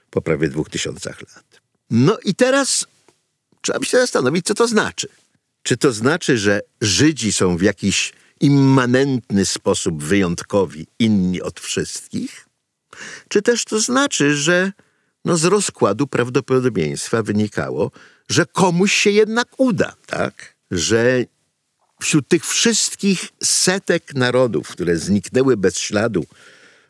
po 0.09 0.21
prawie 0.21 0.49
dwóch 0.49 0.69
tysiącach 0.69 1.21
lat. 1.21 1.61
No 1.89 2.17
i 2.25 2.35
teraz 2.35 2.87
trzeba 3.61 3.85
się 3.85 3.97
zastanowić, 3.97 4.45
co 4.45 4.53
to 4.53 4.67
znaczy. 4.67 5.07
Czy 5.63 5.77
to 5.77 5.91
znaczy, 5.91 6.37
że 6.37 6.61
Żydzi 6.81 7.33
są 7.33 7.57
w 7.57 7.61
jakiś 7.61 8.13
immanentny 8.39 9.45
sposób 9.45 10.03
wyjątkowi, 10.03 10.87
inni 10.99 11.41
od 11.41 11.59
wszystkich? 11.59 12.50
Czy 13.27 13.41
też 13.41 13.65
to 13.65 13.79
znaczy, 13.79 14.35
że 14.35 14.71
no 15.25 15.37
z 15.37 15.45
rozkładu 15.45 16.07
prawdopodobieństwa 16.07 17.23
wynikało, 17.23 17.91
że 18.29 18.45
komuś 18.45 18.93
się 18.93 19.09
jednak 19.09 19.47
uda, 19.57 19.95
tak? 20.07 20.55
Że 20.71 21.25
wśród 22.01 22.27
tych 22.27 22.45
wszystkich 22.45 23.27
setek 23.43 24.15
narodów, 24.15 24.67
które 24.67 24.97
zniknęły 24.97 25.57
bez 25.57 25.77
śladu 25.77 26.25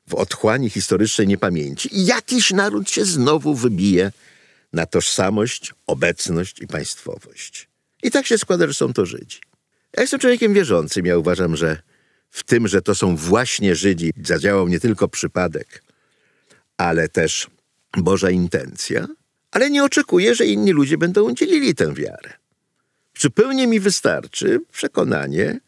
w 0.08 0.14
otchłani 0.14 0.70
historycznej 0.70 1.28
niepamięci, 1.28 1.90
jakiś 1.92 2.52
naród 2.52 2.90
się 2.90 3.06
znowu 3.06 3.56
wybije 3.56 4.12
na 4.74 4.86
tożsamość, 4.86 5.74
obecność 5.88 6.62
i 6.62 6.68
państwowość. 6.68 7.70
I 8.04 8.12
tak 8.12 8.28
się 8.28 8.38
składa, 8.38 8.68
że 8.68 8.74
są 8.74 8.94
to 8.94 9.06
Żydzi. 9.06 9.40
Ja 9.98 10.02
jestem 10.02 10.20
człowiekiem 10.20 10.54
wierzącym. 10.54 11.06
Ja 11.06 11.18
uważam, 11.18 11.56
że 11.56 11.82
w 12.30 12.44
tym, 12.44 12.68
że 12.68 12.82
to 12.82 12.96
są 12.96 13.16
właśnie 13.16 13.76
Żydzi, 13.76 14.14
zadziałał 14.24 14.68
nie 14.68 14.80
tylko 14.80 15.08
przypadek, 15.08 15.84
ale 16.82 17.10
też 17.10 17.48
Boża 17.98 18.30
intencja, 18.30 19.08
ale 19.52 19.70
nie 19.70 19.84
oczekuję, 19.84 20.36
że 20.36 20.46
inni 20.46 20.72
ludzie 20.72 20.98
będą 20.98 21.34
dzielili 21.34 21.76
tę 21.76 21.94
wiarę. 21.94 22.34
Zupełnie 23.20 23.68
mi 23.68 23.80
wystarczy 23.80 24.62
przekonanie, 24.72 25.60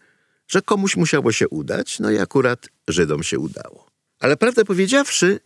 że 0.47 0.61
komuś 0.61 0.95
musiało 0.95 1.31
się 1.31 1.47
udać, 1.47 1.99
no 1.99 2.11
i 2.11 2.17
akurat 2.19 2.69
Żydom 2.87 3.23
się 3.23 3.39
udało. 3.39 3.87
Ale 4.19 4.37
prawdę 4.37 4.65
powiedziawszy, 4.65 5.39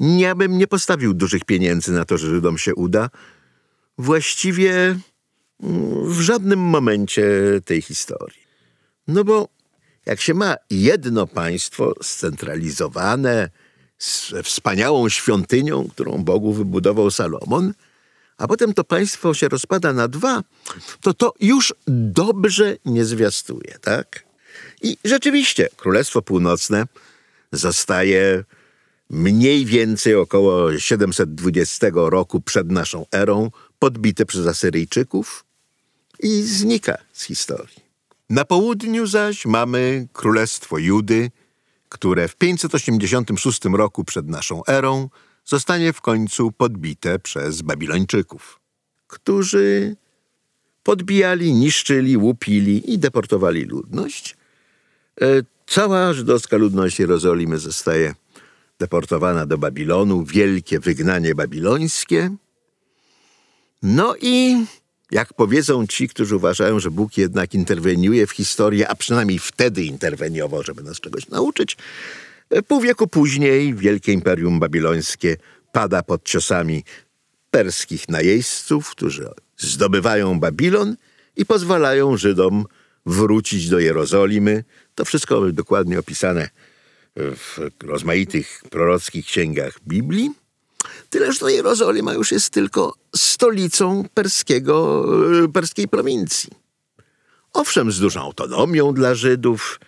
yy, 0.00 0.18
ja 0.18 0.34
bym 0.34 0.58
nie 0.58 0.66
postawił 0.66 1.14
dużych 1.14 1.44
pieniędzy 1.44 1.92
na 1.92 2.04
to, 2.04 2.18
że 2.18 2.28
Żydom 2.28 2.58
się 2.58 2.74
uda. 2.74 3.10
Właściwie 3.98 4.70
yy, 4.70 4.98
w 6.04 6.20
żadnym 6.20 6.58
momencie 6.58 7.24
tej 7.64 7.82
historii. 7.82 8.40
No 9.08 9.24
bo 9.24 9.48
jak 10.06 10.20
się 10.20 10.34
ma 10.34 10.56
jedno 10.70 11.26
państwo 11.26 11.94
scentralizowane, 12.02 13.50
z 14.00 14.32
wspaniałą 14.44 15.08
świątynią, 15.08 15.88
którą 15.88 16.24
Bogu 16.24 16.52
wybudował 16.52 17.10
Salomon, 17.10 17.74
a 18.38 18.48
potem 18.48 18.74
to 18.74 18.84
państwo 18.84 19.34
się 19.34 19.48
rozpada 19.48 19.92
na 19.92 20.08
dwa, 20.08 20.42
to 21.00 21.14
to 21.14 21.34
już 21.40 21.74
dobrze 21.86 22.76
nie 22.84 23.04
zwiastuje, 23.04 23.78
tak? 23.80 24.24
I 24.82 24.96
rzeczywiście 25.04 25.68
Królestwo 25.76 26.22
Północne 26.22 26.86
zostaje 27.52 28.44
mniej 29.10 29.64
więcej 29.66 30.14
około 30.14 30.78
720 30.78 31.86
roku 31.94 32.40
przed 32.40 32.70
naszą 32.70 33.06
erą 33.12 33.50
podbite 33.78 34.26
przez 34.26 34.46
Asyryjczyków 34.46 35.44
i 36.20 36.42
znika 36.42 36.98
z 37.12 37.24
historii. 37.24 37.90
Na 38.30 38.44
południu 38.44 39.06
zaś 39.06 39.46
mamy 39.46 40.08
Królestwo 40.12 40.78
Judy, 40.78 41.30
które 41.90 42.28
w 42.28 42.36
586 42.36 43.64
roku 43.64 44.04
przed 44.04 44.28
naszą 44.28 44.64
erą 44.66 45.08
zostanie 45.44 45.92
w 45.92 46.00
końcu 46.00 46.52
podbite 46.52 47.18
przez 47.18 47.62
Babilończyków, 47.62 48.60
którzy 49.06 49.96
podbijali, 50.82 51.52
niszczyli, 51.52 52.16
łupili 52.16 52.92
i 52.92 52.98
deportowali 52.98 53.64
ludność. 53.64 54.36
E, 55.20 55.26
cała 55.66 56.12
żydowska 56.12 56.56
ludność 56.56 56.98
Jerozolimy 56.98 57.58
zostaje 57.58 58.14
deportowana 58.78 59.46
do 59.46 59.58
Babilonu, 59.58 60.24
wielkie 60.24 60.80
wygnanie 60.80 61.34
babilońskie. 61.34 62.30
No 63.82 64.14
i 64.20 64.64
jak 65.10 65.34
powiedzą 65.34 65.86
ci, 65.86 66.08
którzy 66.08 66.36
uważają, 66.36 66.80
że 66.80 66.90
Bóg 66.90 67.18
jednak 67.18 67.54
interweniuje 67.54 68.26
w 68.26 68.30
historię, 68.30 68.88
a 68.88 68.94
przynajmniej 68.94 69.38
wtedy 69.38 69.84
interweniował, 69.84 70.62
żeby 70.62 70.82
nas 70.82 71.00
czegoś 71.00 71.28
nauczyć, 71.28 71.76
pół 72.66 72.80
wieku 72.80 73.06
później 73.06 73.74
wielkie 73.74 74.12
imperium 74.12 74.60
babilońskie 74.60 75.36
pada 75.72 76.02
pod 76.02 76.24
ciosami 76.24 76.84
perskich 77.50 78.08
najeźdźców, 78.08 78.90
którzy 78.90 79.28
zdobywają 79.56 80.40
Babilon 80.40 80.96
i 81.36 81.46
pozwalają 81.46 82.16
Żydom 82.16 82.64
wrócić 83.06 83.68
do 83.68 83.78
Jerozolimy. 83.78 84.64
To 84.94 85.04
wszystko 85.04 85.52
dokładnie 85.52 85.98
opisane 85.98 86.48
w 87.16 87.58
rozmaitych 87.82 88.62
prorockich 88.70 89.26
księgach 89.26 89.78
Biblii. 89.86 90.30
Tyle, 91.10 91.32
że 91.32 91.52
Jerozolima 91.52 92.14
już 92.14 92.32
jest 92.32 92.50
tylko 92.50 92.94
stolicą 93.16 94.04
perskiego, 94.14 95.06
perskiej 95.52 95.88
prowincji. 95.88 96.50
Owszem, 97.52 97.92
z 97.92 98.00
dużą 98.00 98.20
autonomią 98.20 98.94
dla 98.94 99.14
Żydów. 99.14 99.80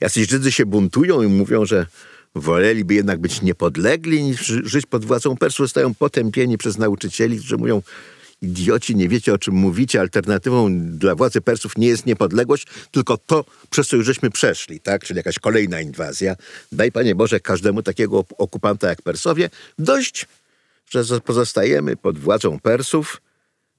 Jacyś 0.00 0.28
Żydzy 0.28 0.52
się 0.52 0.66
buntują 0.66 1.22
i 1.22 1.26
mówią, 1.26 1.64
że 1.64 1.86
woleliby 2.34 2.94
jednak 2.94 3.20
być 3.20 3.42
niepodlegli 3.42 4.22
niż 4.22 4.40
żyć 4.46 4.86
pod 4.86 5.04
władzą 5.04 5.36
Persów. 5.36 5.66
Zostają 5.66 5.94
potępieni 5.94 6.58
przez 6.58 6.78
nauczycieli, 6.78 7.38
którzy 7.38 7.56
mówią, 7.56 7.82
idioci, 8.42 8.96
nie 8.96 9.08
wiecie 9.08 9.34
o 9.34 9.38
czym 9.38 9.54
mówicie, 9.54 10.00
alternatywą 10.00 10.68
dla 10.98 11.14
władzy 11.14 11.40
Persów 11.40 11.76
nie 11.78 11.86
jest 11.86 12.06
niepodległość, 12.06 12.66
tylko 12.90 13.18
to, 13.18 13.44
przez 13.70 13.88
co 13.88 13.96
już 13.96 14.06
żeśmy 14.06 14.30
przeszli, 14.30 14.80
tak? 14.80 15.04
Czyli 15.04 15.16
jakaś 15.16 15.38
kolejna 15.38 15.80
inwazja. 15.80 16.36
Daj, 16.72 16.92
Panie 16.92 17.14
Boże, 17.14 17.40
każdemu 17.40 17.82
takiego 17.82 18.24
okupanta 18.38 18.88
jak 18.88 19.02
Persowie 19.02 19.50
dość 19.78 20.26
że 20.90 21.20
pozostajemy 21.20 21.96
pod 21.96 22.18
władzą 22.18 22.60
Persów, 22.60 23.20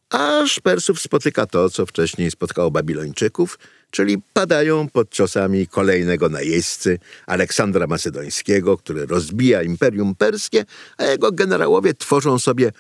aż 0.09 0.59
Persów 0.59 1.01
spotyka 1.01 1.45
to, 1.45 1.69
co 1.69 1.85
wcześniej 1.85 2.31
spotkało 2.31 2.71
Babilończyków, 2.71 3.59
czyli 3.91 4.17
padają 4.33 4.89
pod 4.89 5.09
ciosami 5.09 5.67
kolejnego 5.67 6.29
najeźdźcy, 6.29 6.99
Aleksandra 7.25 7.87
Macedońskiego, 7.87 8.77
który 8.77 9.05
rozbija 9.05 9.63
Imperium 9.63 10.15
Perskie, 10.15 10.65
a 10.97 11.03
jego 11.03 11.31
generałowie 11.31 11.93
tworzą 11.93 12.39
sobie 12.39 12.71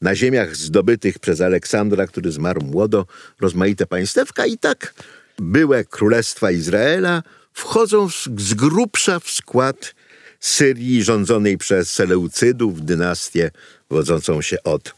na 0.00 0.14
ziemiach 0.14 0.56
zdobytych 0.56 1.18
przez 1.18 1.40
Aleksandra, 1.40 2.06
który 2.06 2.32
zmarł 2.32 2.62
młodo, 2.62 3.06
rozmaite 3.40 3.86
państewka 3.86 4.46
i 4.46 4.58
tak 4.58 4.94
byłe 5.38 5.84
królestwa 5.84 6.50
Izraela 6.50 7.22
wchodzą 7.52 8.08
z 8.36 8.54
grubsza 8.54 9.20
w 9.20 9.30
skład 9.30 9.94
Syrii 10.40 11.02
rządzonej 11.02 11.58
przez 11.58 11.92
Seleucydów, 11.92 12.84
dynastię 12.84 13.50
wodzącą 13.90 14.42
się 14.42 14.62
od 14.62 14.94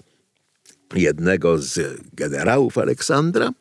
jednego 0.94 1.58
z 1.58 2.00
generałów 2.12 2.78
Aleksandra. 2.78 3.52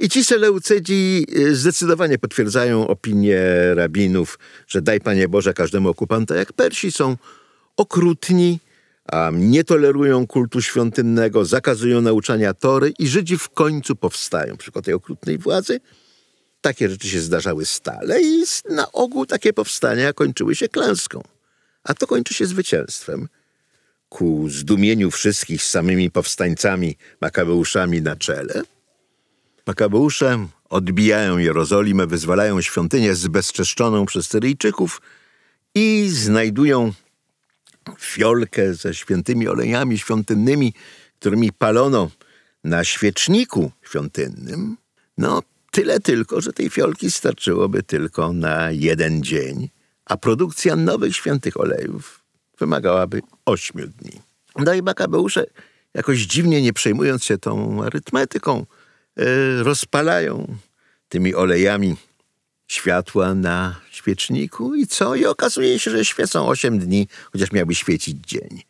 I 0.00 0.08
ci 0.08 0.24
Seleucydzi 0.24 1.26
e, 1.36 1.54
zdecydowanie 1.54 2.18
potwierdzają 2.18 2.88
opinię 2.88 3.40
rabinów, 3.74 4.38
że 4.68 4.82
daj 4.82 5.00
Panie 5.00 5.28
Boże 5.28 5.54
każdemu 5.54 5.88
okupanta 5.88 6.34
jak 6.36 6.52
Persi 6.52 6.92
są 6.92 7.16
okrutni, 7.76 8.58
a 9.12 9.30
nie 9.34 9.64
tolerują 9.64 10.26
kultu 10.26 10.62
świątynnego, 10.62 11.44
zakazują 11.44 12.00
nauczania 12.00 12.54
Tory 12.54 12.92
i 12.98 13.08
Żydzi 13.08 13.38
w 13.38 13.48
końcu 13.48 13.96
powstają 13.96 14.56
przeciwko 14.56 14.82
tej 14.82 14.94
okrutnej 14.94 15.38
władzy. 15.38 15.80
Takie 16.60 16.88
rzeczy 16.88 17.08
się 17.08 17.20
zdarzały 17.20 17.66
stale 17.66 18.22
i 18.22 18.44
na 18.70 18.92
ogół 18.92 19.26
takie 19.26 19.52
powstania 19.52 20.12
kończyły 20.12 20.54
się 20.54 20.68
klęską. 20.68 21.22
A 21.84 21.94
to 21.94 22.06
kończy 22.06 22.34
się 22.34 22.46
zwycięstwem 22.46 23.28
ku 24.08 24.48
zdumieniu 24.48 25.10
wszystkich 25.10 25.62
samymi 25.62 26.10
powstańcami 26.10 26.96
Makabeuszami 27.20 28.02
na 28.02 28.16
czele. 28.16 28.62
Makabeusze 29.66 30.46
odbijają 30.70 31.38
Jerozolimę, 31.38 32.06
wyzwalają 32.06 32.60
świątynię 32.60 33.14
zbezczeszczoną 33.14 34.06
przez 34.06 34.28
Syryjczyków 34.28 35.00
i 35.74 36.08
znajdują 36.08 36.92
fiolkę 37.98 38.74
ze 38.74 38.94
świętymi 38.94 39.48
olejami 39.48 39.98
świątynnymi, 39.98 40.74
którymi 41.18 41.52
palono 41.52 42.10
na 42.64 42.84
świeczniku 42.84 43.72
świątynnym. 43.82 44.76
No, 45.18 45.42
tyle 45.70 46.00
tylko, 46.00 46.40
że 46.40 46.52
tej 46.52 46.70
fiolki 46.70 47.10
starczyłoby 47.10 47.82
tylko 47.82 48.32
na 48.32 48.70
jeden 48.70 49.22
dzień, 49.22 49.68
a 50.04 50.16
produkcja 50.16 50.76
nowych 50.76 51.16
świętych 51.16 51.60
olejów 51.60 52.24
wymagałaby 52.58 53.22
ośmiu 53.46 53.86
dni. 53.86 54.20
No 54.58 54.74
i 54.74 54.82
Makabeusze, 54.82 55.46
jakoś 55.94 56.18
dziwnie 56.18 56.62
nie 56.62 56.72
przejmując 56.72 57.24
się 57.24 57.38
tą 57.38 57.84
arytmetyką, 57.84 58.66
yy, 59.16 59.62
rozpalają 59.62 60.56
tymi 61.08 61.34
olejami 61.34 61.96
światła 62.70 63.34
na 63.34 63.80
świeczniku 63.90 64.74
i 64.74 64.86
co? 64.86 65.14
I 65.14 65.26
okazuje 65.26 65.78
się, 65.78 65.90
że 65.90 66.04
świecą 66.04 66.48
osiem 66.48 66.78
dni, 66.78 67.08
chociaż 67.32 67.52
miałby 67.52 67.74
świecić 67.74 68.16
dzień. 68.26 68.62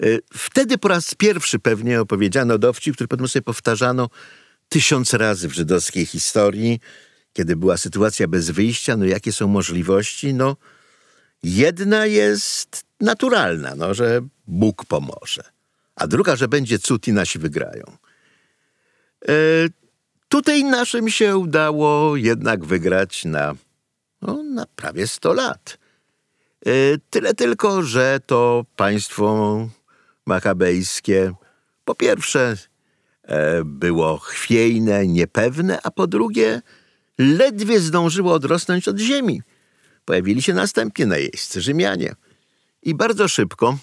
Yy, 0.00 0.20
wtedy 0.34 0.78
po 0.78 0.88
raz 0.88 1.14
pierwszy 1.14 1.58
pewnie 1.58 2.00
opowiedziano 2.00 2.58
dowcip, 2.58 2.94
który 2.94 3.08
potem 3.08 3.28
sobie 3.28 3.42
powtarzano 3.42 4.08
tysiąc 4.68 5.14
razy 5.14 5.48
w 5.48 5.52
żydowskiej 5.52 6.06
historii, 6.06 6.80
kiedy 7.32 7.56
była 7.56 7.76
sytuacja 7.76 8.28
bez 8.28 8.50
wyjścia, 8.50 8.96
no 8.96 9.04
jakie 9.04 9.32
są 9.32 9.48
możliwości? 9.48 10.34
No, 10.34 10.56
jedna 11.42 12.06
jest 12.06 12.84
naturalna, 13.00 13.74
no, 13.74 13.94
że 13.94 14.20
Bóg 14.46 14.84
pomoże, 14.84 15.42
a 15.96 16.06
druga, 16.06 16.36
że 16.36 16.48
będzie 16.48 16.78
cud 16.78 17.08
i 17.08 17.12
nasi 17.12 17.38
wygrają. 17.38 17.96
Tutaj 20.28 20.64
naszym 20.64 21.10
się 21.10 21.36
udało 21.36 22.16
jednak 22.16 22.64
wygrać 22.64 23.24
na, 23.24 23.54
no, 24.22 24.42
na 24.42 24.66
prawie 24.66 25.06
100 25.06 25.32
lat. 25.32 25.78
E, 26.66 26.70
tyle 27.10 27.34
tylko, 27.34 27.82
że 27.82 28.20
to 28.26 28.64
państwo 28.76 29.68
makabejskie 30.26 31.32
po 31.84 31.94
pierwsze 31.94 32.56
e, 33.22 33.64
było 33.64 34.18
chwiejne, 34.18 35.06
niepewne, 35.06 35.80
a 35.82 35.90
po 35.90 36.06
drugie 36.06 36.62
ledwie 37.18 37.80
zdążyło 37.80 38.32
odrosnąć 38.32 38.88
od 38.88 38.98
ziemi. 38.98 39.42
Pojawili 40.04 40.42
się 40.42 40.54
następnie 40.54 41.06
najeźdźcy 41.06 41.60
Rzymianie. 41.60 42.14
I 42.82 42.94
bardzo 42.94 43.28
szybko 43.28 43.78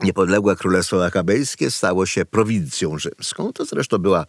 niepodległe 0.00 0.56
Królestwo 0.56 0.96
Makabejskie 0.96 1.70
stało 1.70 2.06
się 2.06 2.24
prowincją 2.24 2.98
rzymską. 2.98 3.52
To 3.52 3.64
zresztą 3.64 3.98
była 3.98 4.26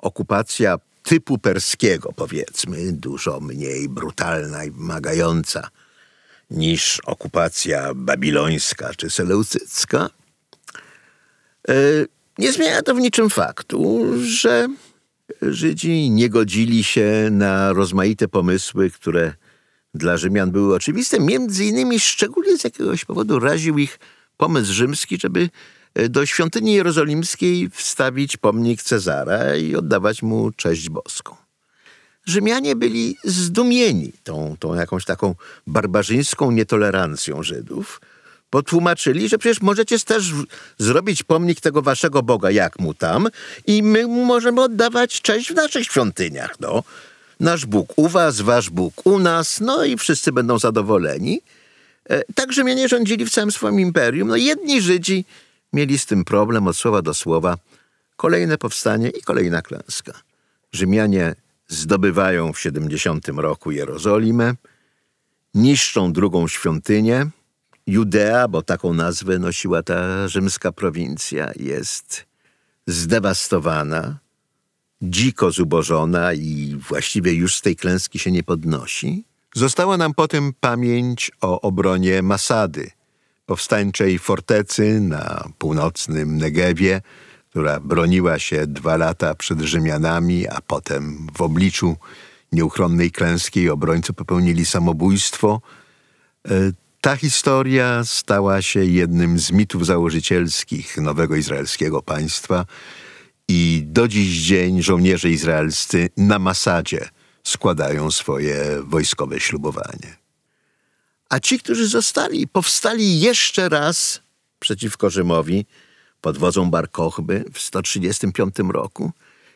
okupacja 0.00 0.78
typu 1.02 1.38
perskiego, 1.38 2.12
powiedzmy, 2.16 2.92
dużo 2.92 3.40
mniej 3.40 3.88
brutalna 3.88 4.64
i 4.64 4.70
wymagająca 4.70 5.68
niż 6.50 7.00
okupacja 7.06 7.94
babilońska 7.94 8.90
czy 8.96 9.10
seleucycka. 9.10 10.10
E, 11.68 11.74
nie 12.38 12.52
zmienia 12.52 12.82
to 12.82 12.94
w 12.94 13.00
niczym 13.00 13.30
faktu, 13.30 14.06
że 14.22 14.68
Żydzi 15.42 16.10
nie 16.10 16.28
godzili 16.28 16.84
się 16.84 17.28
na 17.30 17.72
rozmaite 17.72 18.28
pomysły, 18.28 18.90
które 18.90 19.32
dla 19.94 20.16
Rzymian 20.16 20.50
były 20.50 20.74
oczywiste. 20.74 21.20
Między 21.20 21.64
innymi 21.64 22.00
szczególnie 22.00 22.58
z 22.58 22.64
jakiegoś 22.64 23.04
powodu 23.04 23.38
raził 23.38 23.78
ich 23.78 23.98
pomysł 24.36 24.72
rzymski, 24.72 25.18
żeby 25.20 25.48
do 26.08 26.26
świątyni 26.26 26.74
jerozolimskiej 26.74 27.70
wstawić 27.70 28.36
pomnik 28.36 28.82
Cezara 28.82 29.56
i 29.56 29.76
oddawać 29.76 30.22
mu 30.22 30.50
cześć 30.52 30.88
boską. 30.88 31.36
Rzymianie 32.26 32.76
byli 32.76 33.16
zdumieni 33.24 34.12
tą, 34.24 34.56
tą 34.58 34.74
jakąś 34.74 35.04
taką 35.04 35.34
barbarzyńską 35.66 36.50
nietolerancją 36.50 37.42
Żydów. 37.42 38.00
Potłumaczyli, 38.50 39.28
że 39.28 39.38
przecież 39.38 39.60
możecie 39.60 39.98
też 39.98 40.32
zrobić 40.78 41.22
pomnik 41.22 41.60
tego 41.60 41.82
waszego 41.82 42.22
Boga, 42.22 42.50
jak 42.50 42.78
mu 42.78 42.94
tam, 42.94 43.28
i 43.66 43.82
my 43.82 44.06
możemy 44.06 44.62
oddawać 44.62 45.20
cześć 45.20 45.52
w 45.52 45.54
naszych 45.54 45.84
świątyniach. 45.84 46.60
No. 46.60 46.82
Nasz 47.40 47.66
Bóg 47.66 47.92
u 47.96 48.08
was, 48.08 48.40
wasz 48.40 48.70
Bóg 48.70 49.06
u 49.06 49.18
nas, 49.18 49.60
no 49.60 49.84
i 49.84 49.96
wszyscy 49.96 50.32
będą 50.32 50.58
zadowoleni. 50.58 51.40
E, 52.10 52.22
tak 52.34 52.52
Rzymianie 52.52 52.88
rządzili 52.88 53.24
w 53.24 53.30
całym 53.30 53.52
swoim 53.52 53.80
imperium. 53.80 54.28
No 54.28 54.36
jedni 54.36 54.82
Żydzi 54.82 55.24
mieli 55.72 55.98
z 55.98 56.06
tym 56.06 56.24
problem 56.24 56.66
od 56.66 56.76
słowa 56.76 57.02
do 57.02 57.14
słowa. 57.14 57.56
Kolejne 58.16 58.58
powstanie 58.58 59.08
i 59.08 59.22
kolejna 59.22 59.62
klęska. 59.62 60.12
Rzymianie 60.72 61.34
zdobywają 61.68 62.52
w 62.52 62.60
70 62.60 63.28
roku 63.28 63.70
Jerozolimę, 63.70 64.54
niszczą 65.54 66.12
drugą 66.12 66.48
świątynię. 66.48 67.26
Judea, 67.86 68.48
bo 68.48 68.62
taką 68.62 68.94
nazwę 68.94 69.38
nosiła 69.38 69.82
ta 69.82 70.28
rzymska 70.28 70.72
prowincja, 70.72 71.50
jest 71.56 72.24
zdewastowana, 72.86 74.18
dziko 75.02 75.50
zubożona 75.50 76.32
i 76.32 76.76
właściwie 76.88 77.32
już 77.32 77.56
z 77.56 77.60
tej 77.62 77.76
klęski 77.76 78.18
się 78.18 78.30
nie 78.30 78.42
podnosi. 78.42 79.24
Została 79.54 79.96
nam 79.96 80.14
potem 80.14 80.52
pamięć 80.60 81.30
o 81.40 81.60
obronie 81.60 82.22
Masady, 82.22 82.90
powstańczej 83.50 84.18
fortecy 84.18 85.00
na 85.00 85.48
północnym 85.58 86.36
Negewie, 86.36 87.00
która 87.48 87.80
broniła 87.80 88.38
się 88.38 88.66
dwa 88.66 88.96
lata 88.96 89.34
przed 89.34 89.60
Rzymianami, 89.60 90.48
a 90.48 90.60
potem 90.66 91.26
w 91.36 91.40
obliczu 91.42 91.96
nieuchronnej 92.52 93.10
klęski 93.10 93.70
obrońcy 93.70 94.12
popełnili 94.12 94.66
samobójstwo. 94.66 95.60
E, 96.48 96.50
ta 97.00 97.16
historia 97.16 98.04
stała 98.04 98.62
się 98.62 98.84
jednym 98.84 99.38
z 99.38 99.52
mitów 99.52 99.86
założycielskich 99.86 100.96
nowego 100.96 101.36
izraelskiego 101.36 102.02
państwa 102.02 102.66
i 103.48 103.82
do 103.86 104.08
dziś 104.08 104.46
dzień 104.46 104.82
żołnierze 104.82 105.30
izraelscy 105.30 106.08
na 106.16 106.38
Masadzie 106.38 107.08
składają 107.44 108.10
swoje 108.10 108.82
wojskowe 108.84 109.40
ślubowanie. 109.40 110.19
A 111.30 111.40
ci, 111.40 111.58
którzy 111.58 111.88
zostali, 111.88 112.48
powstali 112.48 113.20
jeszcze 113.20 113.68
raz 113.68 114.20
przeciwko 114.60 115.10
Rzymowi 115.10 115.66
pod 116.20 116.38
wodzą 116.38 116.70
Bar 116.70 116.90
Kochby 116.90 117.44
w 117.52 117.60
135 117.60 118.54
roku. 118.68 119.12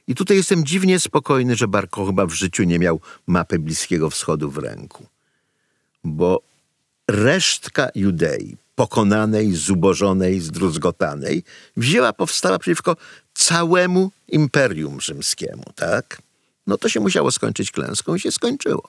I 0.08 0.14
tutaj 0.14 0.36
jestem 0.36 0.64
dziwnie 0.64 1.00
spokojny, 1.00 1.56
że 1.56 1.68
Bar 1.68 1.90
Kochba 1.90 2.26
w 2.26 2.32
życiu 2.32 2.62
nie 2.62 2.78
miał 2.78 3.00
mapy 3.26 3.58
Bliskiego 3.58 4.10
Wschodu 4.10 4.50
w 4.50 4.58
ręku. 4.58 5.06
Bo 6.04 6.42
resztka 7.08 7.88
Judei, 7.94 8.56
pokonanej, 8.74 9.54
zubożonej, 9.54 10.40
zdruzgotanej, 10.40 11.42
wzięła, 11.76 12.12
powstała 12.12 12.58
przeciwko 12.58 12.96
całemu 13.34 14.10
Imperium 14.28 15.00
Rzymskiemu, 15.00 15.64
tak? 15.74 16.22
No 16.66 16.78
to 16.78 16.88
się 16.88 17.00
musiało 17.00 17.30
skończyć 17.30 17.70
klęską 17.70 18.14
i 18.14 18.20
się 18.20 18.32
skończyło. 18.32 18.88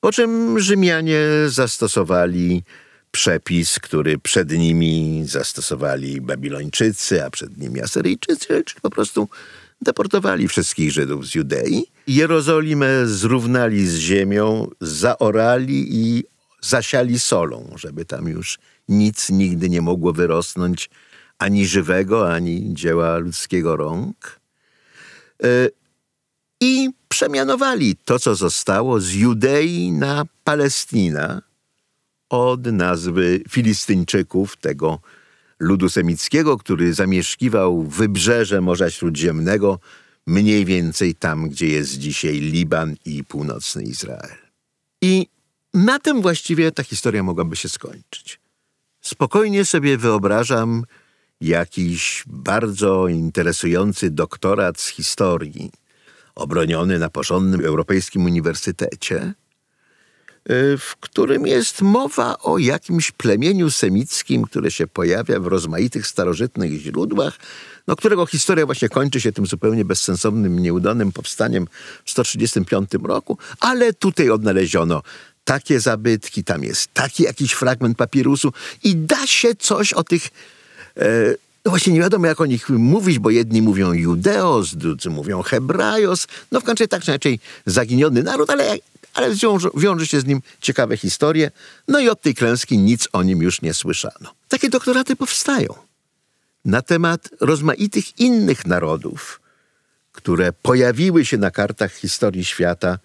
Po 0.00 0.12
czym 0.12 0.58
Rzymianie 0.58 1.20
zastosowali 1.46 2.62
przepis, 3.10 3.78
który 3.78 4.18
przed 4.18 4.50
nimi 4.50 5.22
zastosowali 5.26 6.20
Babilończycy, 6.20 7.24
a 7.24 7.30
przed 7.30 7.58
nimi 7.58 7.80
Asyryjczycy, 7.80 8.64
czyli 8.64 8.80
po 8.82 8.90
prostu 8.90 9.28
deportowali 9.80 10.48
wszystkich 10.48 10.92
Żydów 10.92 11.26
z 11.26 11.34
Judei. 11.34 11.86
Jerozolimę 12.06 13.06
zrównali 13.06 13.86
z 13.86 13.96
ziemią, 13.96 14.70
zaorali 14.80 15.86
i 15.90 16.24
zasiali 16.60 17.20
solą, 17.20 17.74
żeby 17.76 18.04
tam 18.04 18.28
już 18.28 18.58
nic 18.88 19.30
nigdy 19.30 19.68
nie 19.68 19.80
mogło 19.80 20.12
wyrosnąć 20.12 20.90
ani 21.38 21.66
żywego, 21.66 22.32
ani 22.32 22.74
dzieła 22.74 23.18
ludzkiego 23.18 23.76
rąk. 23.76 24.40
E, 25.42 25.68
I 26.60 26.90
przemianowali 27.10 27.96
to, 28.04 28.18
co 28.18 28.34
zostało 28.34 29.00
z 29.00 29.12
Judei 29.12 29.92
na 29.92 30.24
Palestina 30.44 31.42
od 32.28 32.66
nazwy 32.66 33.42
Filistyńczyków, 33.48 34.56
tego 34.56 35.00
ludu 35.58 35.88
semickiego, 35.88 36.58
który 36.58 36.94
zamieszkiwał 36.94 37.82
wybrzeże 37.82 38.60
Morza 38.60 38.90
Śródziemnego, 38.90 39.78
mniej 40.26 40.64
więcej 40.64 41.14
tam, 41.14 41.48
gdzie 41.48 41.66
jest 41.66 41.98
dzisiaj 41.98 42.40
Liban 42.40 42.96
i 43.04 43.24
północny 43.24 43.82
Izrael. 43.82 44.36
I 45.02 45.26
na 45.74 45.98
tym 45.98 46.22
właściwie 46.22 46.72
ta 46.72 46.82
historia 46.82 47.22
mogłaby 47.22 47.56
się 47.56 47.68
skończyć. 47.68 48.40
Spokojnie 49.00 49.64
sobie 49.64 49.98
wyobrażam 49.98 50.84
jakiś 51.40 52.24
bardzo 52.26 53.08
interesujący 53.08 54.10
doktorat 54.10 54.80
z 54.80 54.88
historii, 54.88 55.70
obroniony 56.34 56.98
na 56.98 57.08
porządnym 57.08 57.64
europejskim 57.64 58.24
uniwersytecie, 58.24 59.34
y, 60.50 60.78
w 60.78 60.96
którym 61.00 61.46
jest 61.46 61.82
mowa 61.82 62.38
o 62.38 62.58
jakimś 62.58 63.12
plemieniu 63.12 63.70
semickim, 63.70 64.42
które 64.42 64.70
się 64.70 64.86
pojawia 64.86 65.40
w 65.40 65.46
rozmaitych 65.46 66.06
starożytnych 66.06 66.80
źródłach, 66.80 67.38
no, 67.86 67.96
którego 67.96 68.26
historia 68.26 68.66
właśnie 68.66 68.88
kończy 68.88 69.20
się 69.20 69.32
tym 69.32 69.46
zupełnie 69.46 69.84
bezsensownym, 69.84 70.58
nieudanym 70.58 71.12
powstaniem 71.12 71.66
w 72.04 72.10
135 72.10 72.90
roku, 73.02 73.38
ale 73.60 73.92
tutaj 73.92 74.30
odnaleziono 74.30 75.02
takie 75.44 75.80
zabytki, 75.80 76.44
tam 76.44 76.64
jest 76.64 76.94
taki 76.94 77.22
jakiś 77.22 77.52
fragment 77.52 77.98
papirusu 77.98 78.52
i 78.84 78.96
da 78.96 79.26
się 79.26 79.54
coś 79.54 79.92
o 79.92 80.04
tych 80.04 80.28
e, 80.96 81.34
no 81.64 81.70
właśnie 81.70 81.92
nie 81.92 82.00
wiadomo, 82.00 82.26
jak 82.26 82.40
o 82.40 82.46
nich 82.46 82.68
mówić, 82.68 83.18
bo 83.18 83.30
jedni 83.30 83.62
mówią 83.62 83.92
Judeos, 83.92 84.74
drudzy 84.74 85.10
mówią 85.10 85.42
Hebrajos. 85.42 86.26
No 86.52 86.60
w 86.60 86.64
końcu 86.64 86.86
tak 86.88 87.02
czy 87.02 87.10
inaczej 87.10 87.40
zaginiony 87.66 88.22
naród, 88.22 88.50
ale, 88.50 88.76
ale 89.14 89.34
wiąże, 89.34 89.68
wiąże 89.74 90.06
się 90.06 90.20
z 90.20 90.24
nim 90.24 90.42
ciekawe 90.60 90.96
historie. 90.96 91.50
No 91.88 92.00
i 92.00 92.08
od 92.08 92.22
tej 92.22 92.34
klęski 92.34 92.78
nic 92.78 93.08
o 93.12 93.22
nim 93.22 93.42
już 93.42 93.62
nie 93.62 93.74
słyszano. 93.74 94.34
Takie 94.48 94.70
doktoraty 94.70 95.16
powstają 95.16 95.74
na 96.64 96.82
temat 96.82 97.28
rozmaitych 97.40 98.20
innych 98.20 98.66
narodów, 98.66 99.40
które 100.12 100.52
pojawiły 100.52 101.24
się 101.24 101.38
na 101.38 101.50
kartach 101.50 101.92
historii 101.92 102.44
świata 102.44 102.98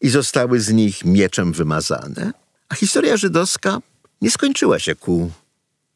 i 0.00 0.08
zostały 0.08 0.60
z 0.60 0.72
nich 0.72 1.04
mieczem 1.04 1.52
wymazane. 1.52 2.32
A 2.68 2.74
historia 2.74 3.16
żydowska 3.16 3.78
nie 4.20 4.30
skończyła 4.30 4.78
się 4.78 4.94
ku, 4.94 5.30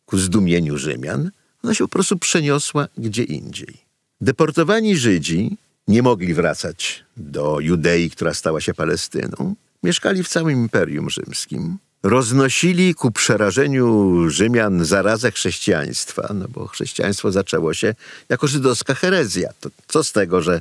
ku 0.07 0.19
zdumieniu 0.19 0.79
Rzymian– 0.79 1.31
ona 1.63 1.75
się 1.75 1.85
po 1.85 1.89
prostu 1.89 2.19
przeniosła 2.19 2.89
gdzie 2.99 3.23
indziej. 3.23 3.79
Deportowani 4.21 4.97
Żydzi 4.97 5.57
nie 5.89 6.03
mogli 6.03 6.35
wracać 6.35 7.05
do 7.17 7.61
Judei, 7.61 8.11
która 8.11 8.35
stała 8.35 8.61
się 8.61 8.75
Palestyną. 8.75 9.55
Mieszkali 9.83 10.23
w 10.23 10.29
całym 10.29 10.59
Imperium 10.59 11.11
Rzymskim. 11.11 11.79
Roznosili 12.03 12.95
ku 12.95 13.11
przerażeniu 13.11 14.17
Rzymian 14.31 14.85
zarazę 14.85 15.31
chrześcijaństwa, 15.31 16.31
no 16.35 16.49
bo 16.49 16.67
chrześcijaństwo 16.67 17.33
zaczęło 17.33 17.75
się 17.75 17.95
jako 18.29 18.47
żydowska 18.47 18.95
herezja. 18.95 19.51
To 19.61 19.71
co 19.89 20.05
z 20.05 20.13
tego, 20.13 20.43
że 20.43 20.61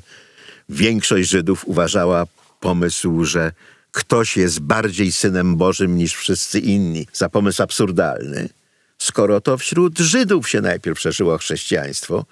większość 0.69 1.29
Żydów 1.29 1.67
uważała 1.67 2.25
pomysł, 2.59 3.25
że 3.25 3.51
ktoś 3.91 4.37
jest 4.37 4.59
bardziej 4.59 5.11
synem 5.11 5.55
Bożym 5.55 5.97
niż 5.97 6.13
wszyscy 6.13 6.59
inni, 6.59 7.07
za 7.13 7.29
pomysł 7.29 7.63
absurdalny 7.63 8.49
skoro 9.01 9.41
to 9.41 9.57
wśród 9.57 9.99
Żydów 9.99 10.49
się 10.49 10.61
najpierw 10.61 10.97
przeżyło 10.97 11.37
chrześcijaństwo, 11.37 12.25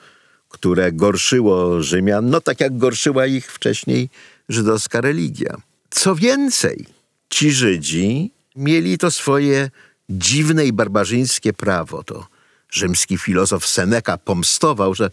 które 0.49 0.91
gorszyło 0.91 1.83
Rzymian, 1.83 2.29
no 2.29 2.41
tak 2.41 2.59
jak 2.59 2.77
gorszyła 2.77 3.25
ich 3.25 3.51
wcześniej 3.51 4.09
żydowska 4.49 5.01
religia. 5.01 5.57
Co 5.89 6.15
więcej, 6.15 6.85
ci 7.29 7.51
Żydzi 7.51 8.31
mieli 8.55 8.97
to 8.97 9.11
swoje 9.11 9.69
dziwne 10.09 10.65
i 10.65 10.73
barbarzyńskie 10.73 11.53
prawo. 11.53 12.03
To 12.03 12.27
rzymski 12.71 13.17
filozof 13.17 13.67
Seneca 13.67 14.17
pomstował, 14.17 14.95
że 14.95 15.11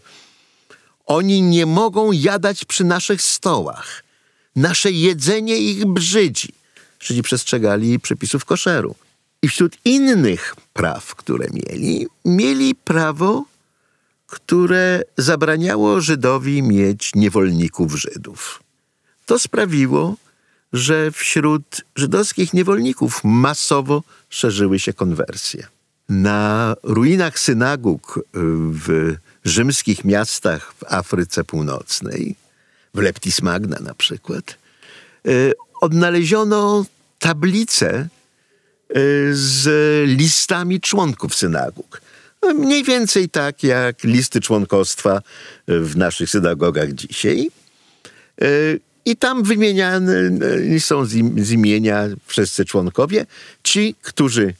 oni 1.05 1.41
nie 1.41 1.65
mogą 1.65 2.11
jadać 2.11 2.65
przy 2.65 2.83
naszych 2.83 3.21
stołach. 3.21 4.03
Nasze 4.55 4.91
jedzenie 4.91 5.57
ich 5.57 5.85
brzydzi. 5.85 6.53
Żydzi 6.99 7.23
przestrzegali 7.23 7.99
przepisów 7.99 8.45
koszeru. 8.45 8.95
I 9.41 9.47
wśród 9.47 9.77
innych 9.85 10.55
praw, 10.73 11.15
które 11.15 11.47
mieli, 11.53 12.07
mieli 12.25 12.75
prawo, 12.75 13.45
które 14.27 15.01
zabraniało 15.17 16.01
Żydowi 16.01 16.63
mieć 16.63 17.15
niewolników 17.15 17.95
Żydów. 17.95 18.63
To 19.25 19.39
sprawiło, 19.39 20.15
że 20.73 21.11
wśród 21.11 21.85
żydowskich 21.95 22.53
niewolników 22.53 23.21
masowo 23.23 24.03
szerzyły 24.29 24.79
się 24.79 24.93
konwersje. 24.93 25.67
Na 26.09 26.75
ruinach 26.83 27.39
synagog 27.39 28.19
w 28.71 29.15
rzymskich 29.43 30.05
miastach 30.05 30.73
w 30.73 30.83
Afryce 30.93 31.43
Północnej, 31.43 32.35
w 32.93 32.99
Leptis 32.99 33.41
Magna 33.41 33.77
na 33.79 33.93
przykład, 33.93 34.57
e, 35.27 35.31
odnaleziono 35.81 36.85
tablice 37.19 38.07
z 39.31 39.67
listami 40.09 40.81
członków 40.81 41.35
synagog. 41.35 42.01
Mniej 42.55 42.83
więcej 42.83 43.29
tak 43.29 43.63
jak 43.63 44.03
listy 44.03 44.41
członkostwa 44.41 45.21
w 45.67 45.97
naszych 45.97 46.29
synagogach 46.29 46.93
dzisiaj. 46.93 47.49
E, 48.41 48.47
I 49.05 49.15
tam 49.15 49.43
wymieniani 49.43 50.79
są 50.79 51.05
z 51.37 51.51
imienia 51.51 52.07
wszyscy 52.25 52.65
członkowie, 52.65 53.25
ci, 53.63 53.95
którzy 54.01 54.53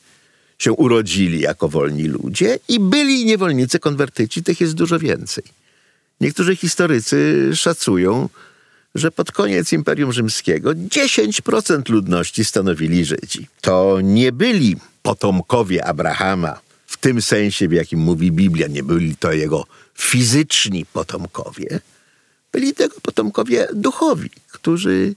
się 0.60 0.72
urodzili 0.72 1.40
jako 1.40 1.70
wolni 1.70 2.04
ludzie 2.04 2.60
i 2.68 2.80
byli 2.80 3.26
niewolnicy 3.26 3.80
konwertyci, 3.80 4.44
tych 4.44 4.62
jest 4.62 4.74
dużo 4.74 5.00
więcej. 5.00 5.44
Niektórzy 6.22 6.56
historycy 6.56 7.50
szacują, 7.56 8.30
że 8.97 9.12
pod 9.12 9.31
koniec 9.31 9.73
Imperium 9.73 10.13
Rzymskiego 10.13 10.71
10% 10.71 11.89
ludności 11.89 12.45
stanowili 12.45 13.05
Żydzi. 13.05 13.47
To 13.62 14.01
nie 14.03 14.31
byli 14.31 14.75
potomkowie 15.01 15.86
Abrahama 15.86 16.60
w 16.88 16.97
tym 16.97 17.21
sensie, 17.21 17.67
w 17.67 17.71
jakim 17.71 17.99
mówi 17.99 18.31
Biblia, 18.31 18.67
nie 18.67 18.83
byli 18.83 19.15
to 19.15 19.31
jego 19.31 19.65
fizyczni 19.97 20.86
potomkowie, 20.86 21.79
byli 22.51 22.73
tego 22.73 22.95
potomkowie 23.01 23.67
duchowi, 23.73 24.29
którzy 24.51 25.15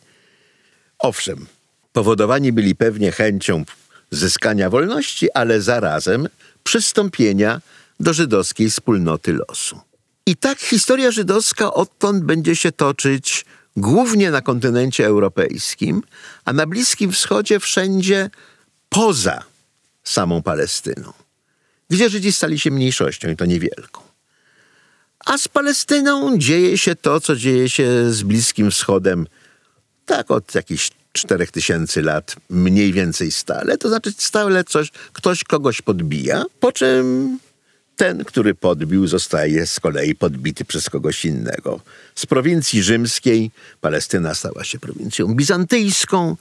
owszem, 0.99 1.47
powodowani 1.93 2.53
byli 2.53 2.75
pewnie 2.75 3.13
chęcią 3.13 3.65
zyskania 4.11 4.71
wolności, 4.71 5.33
ale 5.33 5.63
zarazem 5.63 6.29
przystąpienia 6.65 7.61
do 8.01 8.13
żydowskiej 8.13 8.71
wspólnoty 8.71 9.33
losu. 9.33 9.81
I 10.27 10.37
tak 10.37 10.59
historia 10.59 11.11
żydowska 11.11 11.75
odtąd 11.75 12.25
będzie 12.25 12.57
się 12.57 12.73
toczyć 12.73 13.45
głównie 13.77 14.31
na 14.31 14.41
kontynencie 14.41 15.07
europejskim, 15.07 16.03
a 16.45 16.53
na 16.53 16.67
Bliskim 16.67 17.13
Wschodzie 17.13 17.61
wszędzie 17.61 18.31
poza 18.89 19.45
samą 20.05 20.43
Palestyną, 20.43 21.13
gdzie 21.91 22.11
Żydzi 22.11 22.33
stali 22.33 22.59
się 22.59 22.71
mniejszością 22.71 23.29
i 23.29 23.37
to 23.37 23.45
niewielką. 23.45 24.01
A 25.27 25.39
z 25.39 25.49
Palestyną 25.49 26.39
dzieje 26.39 26.79
się 26.79 26.97
to, 26.97 27.21
co 27.21 27.37
dzieje 27.37 27.69
się 27.69 28.13
z 28.13 28.23
Bliskim 28.23 28.71
Wschodem 28.71 29.27
tak 30.07 30.31
od 30.31 30.55
jakichś 30.55 30.91
czterech 31.13 31.51
tysięcy 31.51 32.03
lat 32.03 32.37
mniej 32.51 32.93
więcej 32.93 33.33
stale, 33.33 33.79
to 33.79 33.89
znaczy 33.89 34.13
stale 34.19 34.65
coś, 34.65 34.91
ktoś 35.13 35.45
kogoś 35.45 35.83
podbija, 35.83 36.45
po 36.61 36.73
czym 36.73 37.39
ten, 38.01 38.25
który 38.25 38.55
podbił, 38.55 39.07
zostaje 39.07 39.67
z 39.67 39.81
kolei 39.81 40.15
podbity 40.15 40.65
przez 40.65 40.91
kogoś 40.91 41.25
innego. 41.25 41.81
Z 42.15 42.27
prowincji 42.27 42.83
rzymskiej 42.83 43.51
Palestyna 43.81 44.35
stała 44.35 44.65
się 44.65 44.79
prowincją 44.79 45.35
bizantyjską. 45.35 46.37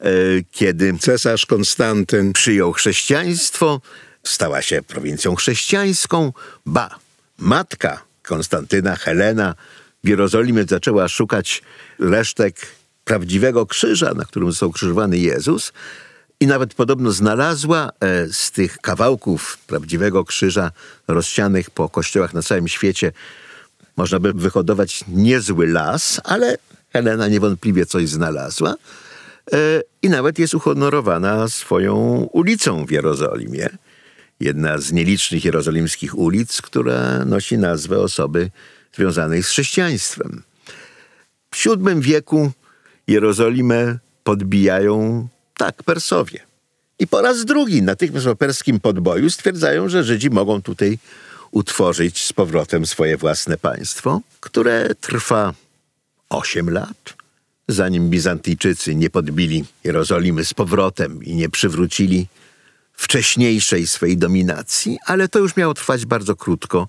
E, 0.00 0.04
kiedy 0.52 0.98
cesarz 1.00 1.46
Konstantyn 1.46 2.32
przyjął 2.32 2.72
chrześcijaństwo, 2.72 3.80
stała 4.24 4.62
się 4.62 4.82
prowincją 4.82 5.34
chrześcijańską. 5.34 6.32
Ba, 6.66 6.98
matka 7.38 8.02
Konstantyna, 8.22 8.96
Helena, 8.96 9.54
w 10.04 10.08
Jerozolimie 10.08 10.64
zaczęła 10.64 11.08
szukać 11.08 11.62
resztek 11.98 12.56
prawdziwego 13.04 13.66
krzyża, 13.66 14.14
na 14.14 14.24
którym 14.24 14.50
został 14.50 14.72
krzyżowany 14.72 15.18
Jezus. 15.18 15.72
I 16.40 16.46
nawet 16.46 16.74
podobno 16.74 17.12
znalazła 17.12 17.90
e, 18.00 18.28
z 18.32 18.50
tych 18.50 18.78
kawałków 18.78 19.58
prawdziwego 19.66 20.24
krzyża 20.24 20.70
rozsianych 21.08 21.70
po 21.70 21.88
kościołach 21.88 22.34
na 22.34 22.42
całym 22.42 22.68
świecie, 22.68 23.12
można 23.96 24.20
by 24.20 24.32
wyhodować 24.32 25.04
niezły 25.08 25.66
las, 25.66 26.20
ale 26.24 26.58
Helena 26.92 27.28
niewątpliwie 27.28 27.86
coś 27.86 28.08
znalazła. 28.08 28.74
E, 29.52 29.82
I 30.02 30.08
nawet 30.08 30.38
jest 30.38 30.54
uhonorowana 30.54 31.48
swoją 31.48 31.94
ulicą 32.32 32.86
w 32.86 32.90
Jerozolimie. 32.90 33.68
Jedna 34.40 34.78
z 34.78 34.92
nielicznych 34.92 35.44
jerozolimskich 35.44 36.18
ulic, 36.18 36.62
która 36.62 37.24
nosi 37.24 37.58
nazwę 37.58 38.00
osoby 38.00 38.50
związanej 38.92 39.42
z 39.42 39.48
chrześcijaństwem. 39.48 40.42
W 41.50 41.64
VII 41.64 42.00
wieku 42.00 42.52
Jerozolimę 43.06 43.98
podbijają 44.24 45.28
tak 45.58 45.82
Persowie. 45.82 46.40
I 46.98 47.06
po 47.06 47.22
raz 47.22 47.44
drugi 47.44 47.82
natychmiast 47.82 48.26
po 48.26 48.36
perskim 48.36 48.80
podboju 48.80 49.30
stwierdzają, 49.30 49.88
że 49.88 50.04
Żydzi 50.04 50.30
mogą 50.30 50.62
tutaj 50.62 50.98
utworzyć 51.50 52.24
z 52.24 52.32
powrotem 52.32 52.86
swoje 52.86 53.16
własne 53.16 53.56
państwo, 53.58 54.20
które 54.40 54.94
trwa 55.00 55.54
8 56.28 56.70
lat, 56.70 57.14
zanim 57.68 58.10
Bizantyjczycy 58.10 58.94
nie 58.94 59.10
podbili 59.10 59.64
Jerozolimy 59.84 60.44
z 60.44 60.54
powrotem 60.54 61.24
i 61.24 61.34
nie 61.34 61.48
przywrócili 61.48 62.26
wcześniejszej 62.92 63.86
swej 63.86 64.16
dominacji, 64.16 64.98
ale 65.06 65.28
to 65.28 65.38
już 65.38 65.56
miało 65.56 65.74
trwać 65.74 66.06
bardzo 66.06 66.36
krótko. 66.36 66.88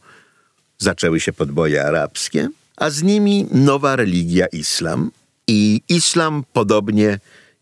Zaczęły 0.78 1.20
się 1.20 1.34
podboje 1.34 1.86
arabskie, 1.86 2.50
a 2.78 2.90
z 2.90 3.04
nimi 3.04 3.48
nowa 3.52 3.96
religia 3.96 4.48
islam, 4.48 5.12
i 5.48 5.82
islam, 5.90 6.44
podobnie 6.54 7.20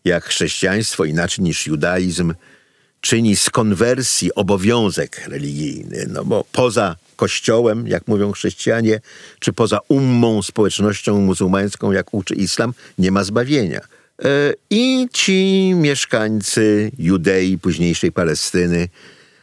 jak 0.08 0.24
chrześcijaństwo, 0.24 1.04
inaczej 1.04 1.44
niż 1.44 1.66
judaizm, 1.66 2.34
czyni 3.00 3.36
z 3.36 3.50
konwersji 3.50 4.34
obowiązek 4.34 5.28
religijny, 5.28 6.06
no 6.08 6.24
bo 6.24 6.44
poza 6.52 6.96
kościołem, 7.16 7.88
jak 7.88 8.08
mówią 8.08 8.32
chrześcijanie, 8.32 9.00
czy 9.40 9.52
poza 9.52 9.78
ummą, 9.88 10.42
społecznością 10.42 11.20
muzułmańską, 11.20 11.92
jak 11.92 12.14
uczy 12.14 12.34
islam, 12.34 12.72
nie 12.98 13.10
ma 13.10 13.24
zbawienia. 13.24 13.80
E, 14.24 14.54
I 14.70 15.08
ci 15.12 15.72
mieszkańcy 15.74 16.90
Judei, 16.98 17.58
późniejszej 17.58 18.12
Palestyny, 18.12 18.88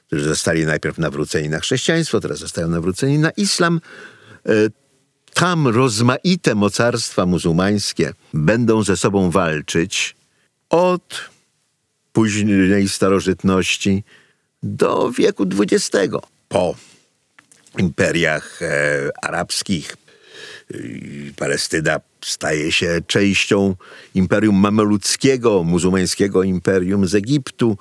którzy 0.07 0.23
zostali 0.23 0.65
najpierw 0.65 0.97
nawróceni 0.97 1.49
na 1.49 1.59
chrześcijaństwo, 1.59 2.19
teraz 2.19 2.39
zostają 2.39 2.67
nawróceni 2.67 3.19
na 3.19 3.29
islam, 3.29 3.81
e, 4.45 4.51
tam 5.33 5.67
rozmaite 5.67 6.55
mocarstwa 6.55 7.25
muzułmańskie 7.25 8.13
będą 8.33 8.83
ze 8.83 8.97
sobą 8.97 9.31
walczyć 9.31 10.14
od 10.75 11.29
późnej 12.13 12.89
starożytności 12.89 14.03
do 14.63 15.11
wieku 15.11 15.45
XX. 15.59 16.13
Po 16.47 16.75
imperiach 17.77 18.61
e, 18.61 18.67
arabskich 19.21 19.97
Palestyna 21.35 21.99
staje 22.25 22.71
się 22.71 23.01
częścią 23.07 23.75
imperium 24.15 24.55
mameludzkiego, 24.55 25.63
muzułmańskiego 25.63 26.43
imperium 26.43 27.07
z 27.07 27.15
Egiptu. 27.15 27.77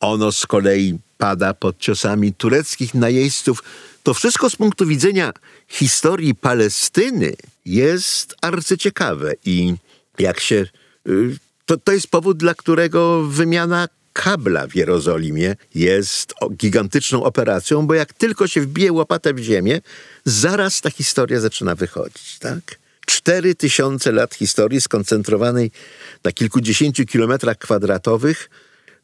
Ono 0.00 0.32
z 0.32 0.46
kolei 0.46 0.98
pada 1.18 1.54
pod 1.54 1.78
ciosami 1.78 2.32
tureckich 2.32 2.94
najeźdźców 2.94 3.62
to 4.02 4.14
wszystko 4.14 4.50
z 4.50 4.56
punktu 4.56 4.86
widzenia 4.86 5.32
historii 5.68 6.34
Palestyny 6.34 7.32
jest 7.64 8.34
arcyciekawe 8.40 9.32
i 9.44 9.74
jak 10.18 10.40
się... 10.40 10.66
To, 11.68 11.76
to 11.76 11.92
jest 11.92 12.06
powód, 12.06 12.38
dla 12.38 12.54
którego 12.54 13.22
wymiana 13.22 13.88
kabla 14.12 14.66
w 14.66 14.76
Jerozolimie 14.76 15.56
jest 15.74 16.34
gigantyczną 16.56 17.24
operacją, 17.24 17.86
bo 17.86 17.94
jak 17.94 18.12
tylko 18.12 18.46
się 18.46 18.60
wbije 18.60 18.92
łopatę 18.92 19.34
w 19.34 19.38
ziemię, 19.38 19.80
zaraz 20.24 20.80
ta 20.80 20.90
historia 20.90 21.40
zaczyna 21.40 21.74
wychodzić, 21.74 22.38
tak? 22.38 22.78
Cztery 23.06 23.54
tysiące 23.54 24.12
lat 24.12 24.34
historii 24.34 24.80
skoncentrowanej 24.80 25.70
na 26.24 26.32
kilkudziesięciu 26.32 27.04
kilometrach 27.04 27.58
kwadratowych 27.58 28.50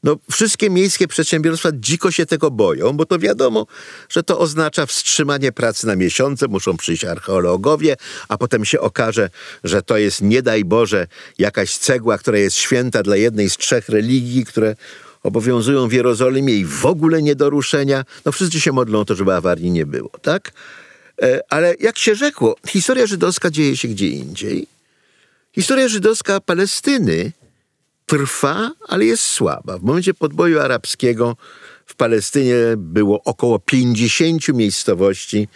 No, 0.05 0.17
wszystkie 0.31 0.71
miejskie 0.71 1.09
przedsiębiorstwa 1.09 1.69
dziko 1.75 2.11
się 2.11 2.27
tego 2.27 2.51
boją, 2.51 2.93
bo 2.93 3.07
to 3.07 3.19
wiadomo, 3.19 3.67
że 4.09 4.23
to 4.23 4.38
oznacza 4.38 4.87
wstrzymanie 4.87 5.53
pracy 5.53 5.87
na 5.87 5.97
miesiące, 5.97 6.49
muszą 6.49 6.77
przyjść 6.77 7.05
archeologowie, 7.05 7.97
a 8.29 8.38
potem 8.38 8.64
się 8.64 8.81
okaże, 8.81 9.31
że 9.64 9.83
to 9.83 9.99
jest, 9.99 10.23
nie 10.23 10.43
daj 10.43 10.64
Boże, 10.64 11.07
jakaś 11.38 11.77
cegła, 11.77 12.19
która 12.19 12.38
jest 12.38 12.57
święta 12.57 13.03
dla 13.03 13.17
jednej 13.17 13.51
z 13.51 13.57
trzech 13.57 13.88
religii, 13.88 14.45
które 14.45 14.77
obowiązują 15.23 15.88
w 15.88 15.93
Jerozolimie 15.93 16.55
i 16.55 16.64
w 16.64 16.87
ogóle 16.87 17.23
nie 17.23 17.35
do 17.35 17.51
ruszenia. 17.51 18.05
No 18.25 18.33
wszyscy 18.33 18.61
się 18.61 18.73
modlą 18.73 19.01
o 19.01 19.05
to, 19.05 19.14
żeby 19.14 19.35
awarii 19.35 19.71
nie 19.71 19.87
było, 19.87 20.11
tak? 20.23 20.53
E, 21.23 21.40
ale 21.49 21.75
jak 21.81 21.99
się 21.99 22.14
rzekło, 22.14 22.57
historia 22.69 23.07
żydowska 23.07 23.51
dzieje 23.51 23.77
się 23.77 23.88
gdzie 23.88 24.09
indziej. 24.09 24.67
Historia 25.53 25.88
żydowska 25.88 26.40
Palestyny 26.40 27.33
trwa, 28.18 28.70
ale 28.88 29.05
jest 29.05 29.22
słaba. 29.22 29.79
W 29.79 29.83
momencie 29.83 30.14
podboju 30.14 30.61
arabskiego 30.61 31.37
w 31.87 31.94
Palestynie 31.94 32.55
było 32.77 33.22
około 33.24 33.59
50 33.59 34.48
miejscowości 34.48 35.48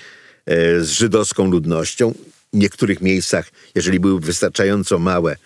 e, 0.46 0.80
z 0.80 0.90
żydowską 0.90 1.50
ludnością. 1.50 2.14
W 2.52 2.56
niektórych 2.56 3.00
miejscach, 3.00 3.50
jeżeli 3.74 4.00
były 4.00 4.20
wystarczająco 4.20 4.98
małe, 4.98 5.36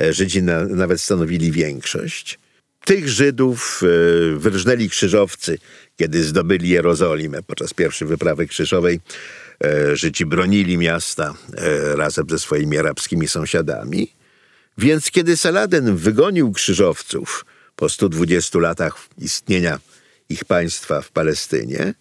e, 0.00 0.12
Żydzi 0.12 0.42
na, 0.42 0.64
nawet 0.64 1.00
stanowili 1.00 1.52
większość. 1.52 2.38
Tych 2.84 3.08
Żydów 3.08 3.82
e, 3.82 4.36
wyrżnęli 4.36 4.88
krzyżowcy, 4.88 5.58
kiedy 5.96 6.24
zdobyli 6.24 6.68
Jerozolimę 6.68 7.42
podczas 7.42 7.74
pierwszej 7.74 8.08
wyprawy 8.08 8.46
krzyżowej. 8.46 9.00
Żydzi 9.92 10.26
bronili 10.26 10.78
miasta 10.78 11.34
razem 11.94 12.26
ze 12.30 12.38
swoimi 12.38 12.78
arabskimi 12.78 13.28
sąsiadami. 13.28 14.16
Więc 14.78 15.10
kiedy 15.10 15.36
Saladin 15.36 15.96
wygonił 15.96 16.52
krzyżowców 16.52 17.44
po 17.76 17.88
120 17.88 18.58
latach 18.58 18.96
istnienia 19.18 19.80
ich 20.28 20.44
państwa 20.44 21.02
w 21.02 21.10
Palestynie, 21.10 21.94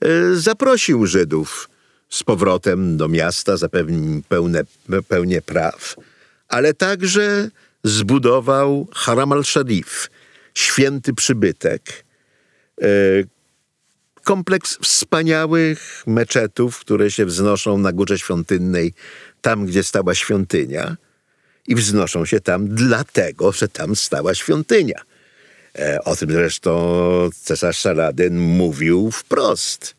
e, 0.00 0.34
zaprosił 0.34 1.06
Żydów 1.06 1.70
z 2.08 2.22
powrotem 2.22 2.96
do 2.96 3.08
miasta, 3.08 3.56
zapewnił 3.56 4.04
im 4.04 4.22
pełne, 4.22 4.62
pełnię 5.08 5.42
praw, 5.42 5.96
ale 6.48 6.74
także 6.74 7.50
zbudował 7.84 8.88
Haram 8.94 9.32
al-Sharif, 9.32 10.10
święty 10.54 11.14
przybytek, 11.14 12.04
e, 12.82 12.86
kompleks 14.24 14.78
wspaniałych 14.82 16.02
meczetów, 16.06 16.78
które 16.78 17.10
się 17.10 17.26
wznoszą 17.26 17.78
na 17.78 17.92
górze 17.92 18.18
świątynnej, 18.18 18.94
tam 19.40 19.66
gdzie 19.66 19.82
stała 19.82 20.14
świątynia– 20.14 20.96
i 21.70 21.74
wznoszą 21.74 22.24
się 22.24 22.40
tam 22.40 22.68
dlatego, 22.68 23.52
że 23.52 23.68
tam 23.68 23.96
stała 23.96 24.34
świątynia. 24.34 25.00
E, 25.78 26.04
o 26.04 26.16
tym 26.16 26.30
zresztą 26.30 26.70
cesarz 27.42 27.78
Saladyn 27.78 28.38
mówił 28.38 29.10
wprost. 29.10 29.94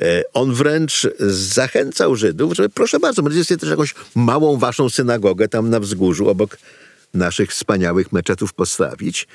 E, 0.00 0.22
on 0.32 0.54
wręcz 0.54 1.06
zachęcał 1.28 2.16
Żydów, 2.16 2.54
że 2.54 2.68
proszę 2.68 3.00
bardzo, 3.00 3.22
będziecie 3.22 3.56
też 3.56 3.70
jakąś 3.70 3.94
małą 4.14 4.58
waszą 4.58 4.90
synagogę 4.90 5.48
tam 5.48 5.70
na 5.70 5.80
wzgórzu 5.80 6.28
obok 6.28 6.58
naszych 7.14 7.50
wspaniałych 7.50 8.12
meczetów 8.12 8.52
postawić. 8.52 9.28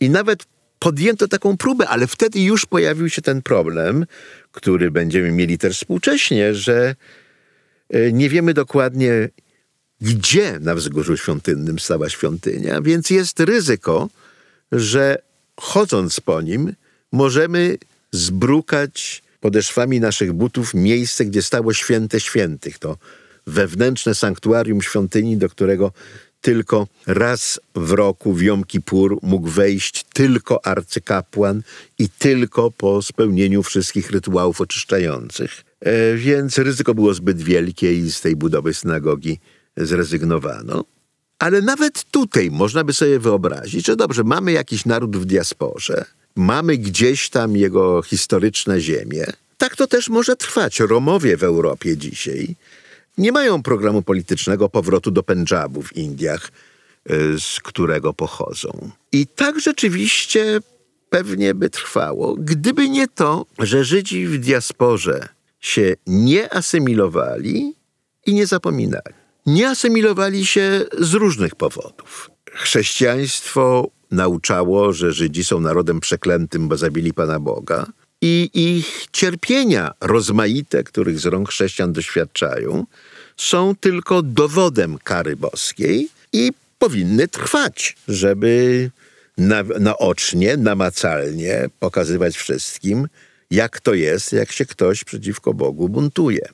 I 0.00 0.10
nawet 0.10 0.44
podjęto 0.78 1.28
taką 1.28 1.56
próbę, 1.56 1.88
ale 1.88 2.06
wtedy 2.06 2.40
już 2.40 2.66
pojawił 2.66 3.10
się 3.10 3.22
ten 3.22 3.42
problem, 3.42 4.06
który 4.52 4.90
będziemy 4.90 5.32
mieli 5.32 5.58
też 5.58 5.76
współcześnie, 5.76 6.54
że 6.54 6.94
e, 7.90 8.12
nie 8.12 8.28
wiemy 8.28 8.54
dokładnie, 8.54 9.28
gdzie 10.00 10.58
na 10.60 10.74
wzgórzu 10.74 11.16
świątynnym 11.16 11.78
stała 11.78 12.08
świątynia, 12.08 12.80
więc 12.82 13.10
jest 13.10 13.40
ryzyko, 13.40 14.08
że 14.72 15.22
chodząc 15.60 16.20
po 16.20 16.40
nim 16.40 16.74
możemy 17.12 17.78
zbrukać 18.12 19.22
podeszwami 19.40 20.00
naszych 20.00 20.32
butów 20.32 20.74
miejsce, 20.74 21.24
gdzie 21.24 21.42
stało 21.42 21.72
święte 21.72 22.20
świętych. 22.20 22.78
To 22.78 22.96
wewnętrzne 23.46 24.14
sanktuarium 24.14 24.82
świątyni, 24.82 25.36
do 25.36 25.48
którego 25.48 25.92
tylko 26.40 26.86
raz 27.06 27.60
w 27.74 27.90
roku 27.90 28.32
w 28.32 28.42
Jom 28.42 28.64
Kippur 28.64 29.18
mógł 29.22 29.48
wejść 29.48 30.04
tylko 30.12 30.66
arcykapłan 30.66 31.62
i 31.98 32.08
tylko 32.08 32.70
po 32.70 33.02
spełnieniu 33.02 33.62
wszystkich 33.62 34.10
rytuałów 34.10 34.60
oczyszczających. 34.60 35.64
E, 35.80 36.16
więc 36.16 36.58
ryzyko 36.58 36.94
było 36.94 37.14
zbyt 37.14 37.42
wielkie 37.42 37.94
i 37.94 38.10
z 38.10 38.20
tej 38.20 38.36
budowy 38.36 38.74
synagogi 38.74 39.38
zrezygnowano. 39.76 40.84
Ale 41.38 41.62
nawet 41.62 42.04
tutaj 42.10 42.50
można 42.50 42.84
by 42.84 42.92
sobie 42.92 43.18
wyobrazić, 43.18 43.86
że 43.86 43.96
dobrze, 43.96 44.24
mamy 44.24 44.52
jakiś 44.52 44.84
naród 44.84 45.16
w 45.16 45.24
diasporze, 45.24 46.04
mamy 46.36 46.76
gdzieś 46.76 47.30
tam 47.30 47.56
jego 47.56 48.02
historyczne 48.02 48.80
ziemie. 48.80 49.26
Tak 49.58 49.76
to 49.76 49.86
też 49.86 50.08
może 50.08 50.36
trwać. 50.36 50.80
Romowie 50.80 51.36
w 51.36 51.42
Europie 51.42 51.96
dzisiaj 51.96 52.56
nie 53.18 53.32
mają 53.32 53.62
programu 53.62 54.02
politycznego 54.02 54.68
powrotu 54.68 55.10
do 55.10 55.22
Pendżabu 55.22 55.82
w 55.82 55.96
Indiach, 55.96 56.50
y, 57.10 57.40
z 57.40 57.60
którego 57.60 58.14
pochodzą. 58.14 58.90
I 59.12 59.26
tak 59.26 59.60
rzeczywiście 59.60 60.60
pewnie 61.10 61.54
by 61.54 61.70
trwało, 61.70 62.36
gdyby 62.38 62.88
nie 62.88 63.08
to, 63.08 63.46
że 63.58 63.84
Żydzi 63.84 64.26
w 64.26 64.38
diasporze 64.38 65.28
się 65.60 65.94
nie 66.06 66.54
asymilowali 66.54 67.74
i 68.26 68.34
nie 68.34 68.46
zapominali 68.46 69.23
nie 69.46 69.68
asymilowali 69.68 70.46
się 70.46 70.84
z 70.98 71.14
różnych 71.14 71.54
powodów. 71.54 72.30
Chrześcijaństwo 72.52 73.90
nauczało, 74.10 74.92
że 74.92 75.12
Żydzi 75.12 75.44
są 75.44 75.60
narodem 75.60 76.00
przeklętym, 76.00 76.68
bo 76.68 76.76
zabili 76.76 77.14
Pana 77.14 77.40
Boga. 77.40 77.86
I 78.20 78.50
ich 78.54 79.06
cierpienia 79.12 79.90
rozmaite, 80.00 80.84
których 80.84 81.20
z 81.20 81.26
rąk 81.26 81.48
chrześcijan 81.48 81.92
doświadczają, 81.92 82.86
są 83.36 83.74
tylko 83.80 84.22
dowodem 84.22 84.98
kary 84.98 85.36
boskiej 85.36 86.08
i 86.32 86.52
powinny 86.78 87.28
trwać, 87.28 87.96
żeby 88.08 88.90
na, 89.38 89.62
naocznie, 89.80 90.56
namacalnie 90.56 91.68
pokazywać 91.80 92.36
wszystkim, 92.36 93.08
jak 93.50 93.80
to 93.80 93.94
jest, 93.94 94.32
jak 94.32 94.52
się 94.52 94.66
ktoś 94.66 95.04
przeciwko 95.04 95.54
Bogu 95.54 95.88
buntuje. 95.88 96.48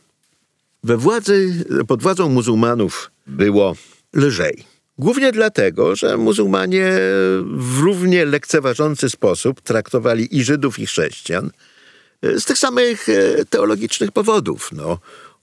We 0.84 0.96
władzy, 0.96 1.64
pod 1.88 2.02
władzą 2.02 2.28
muzułmanów 2.28 3.10
było 3.26 3.76
lżej. 4.14 4.64
Głównie 4.98 5.32
dlatego, 5.32 5.96
że 5.96 6.16
muzułmanie 6.16 6.98
w 7.42 7.78
równie 7.80 8.24
lekceważący 8.24 9.10
sposób 9.10 9.60
traktowali 9.60 10.36
i 10.36 10.44
Żydów, 10.44 10.78
i 10.78 10.86
chrześcijan 10.86 11.50
z 12.22 12.44
tych 12.44 12.58
samych 12.58 13.08
e, 13.08 13.44
teologicznych 13.44 14.12
powodów. 14.12 14.70
No, 14.72 14.98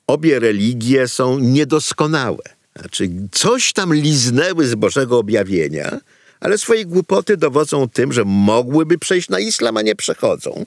obie 0.08 0.40
religie 0.40 1.08
są 1.08 1.40
niedoskonałe. 1.40 2.44
Znaczy, 2.80 3.10
coś 3.32 3.74
tam 3.74 3.94
liznęły 3.94 4.68
z 4.68 4.76
Bożego 4.76 5.18
objawienia, 5.18 6.00
ale 6.40 6.58
swojej 6.58 6.86
głupoty 6.86 7.38
dowodzą 7.38 7.90
tym, 7.90 8.14
że 8.14 8.26
mogłyby 8.26 8.98
przejść 8.98 9.30
na 9.30 9.40
islam, 9.40 9.78
a 9.78 9.82
nie 9.82 9.96
przechodzą. 9.96 10.66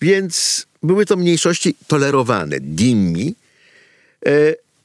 Więc 0.00 0.66
były 0.82 1.06
to 1.06 1.16
mniejszości 1.16 1.74
tolerowane, 1.86 2.60
dimmi, 2.60 3.34
E, 3.34 3.43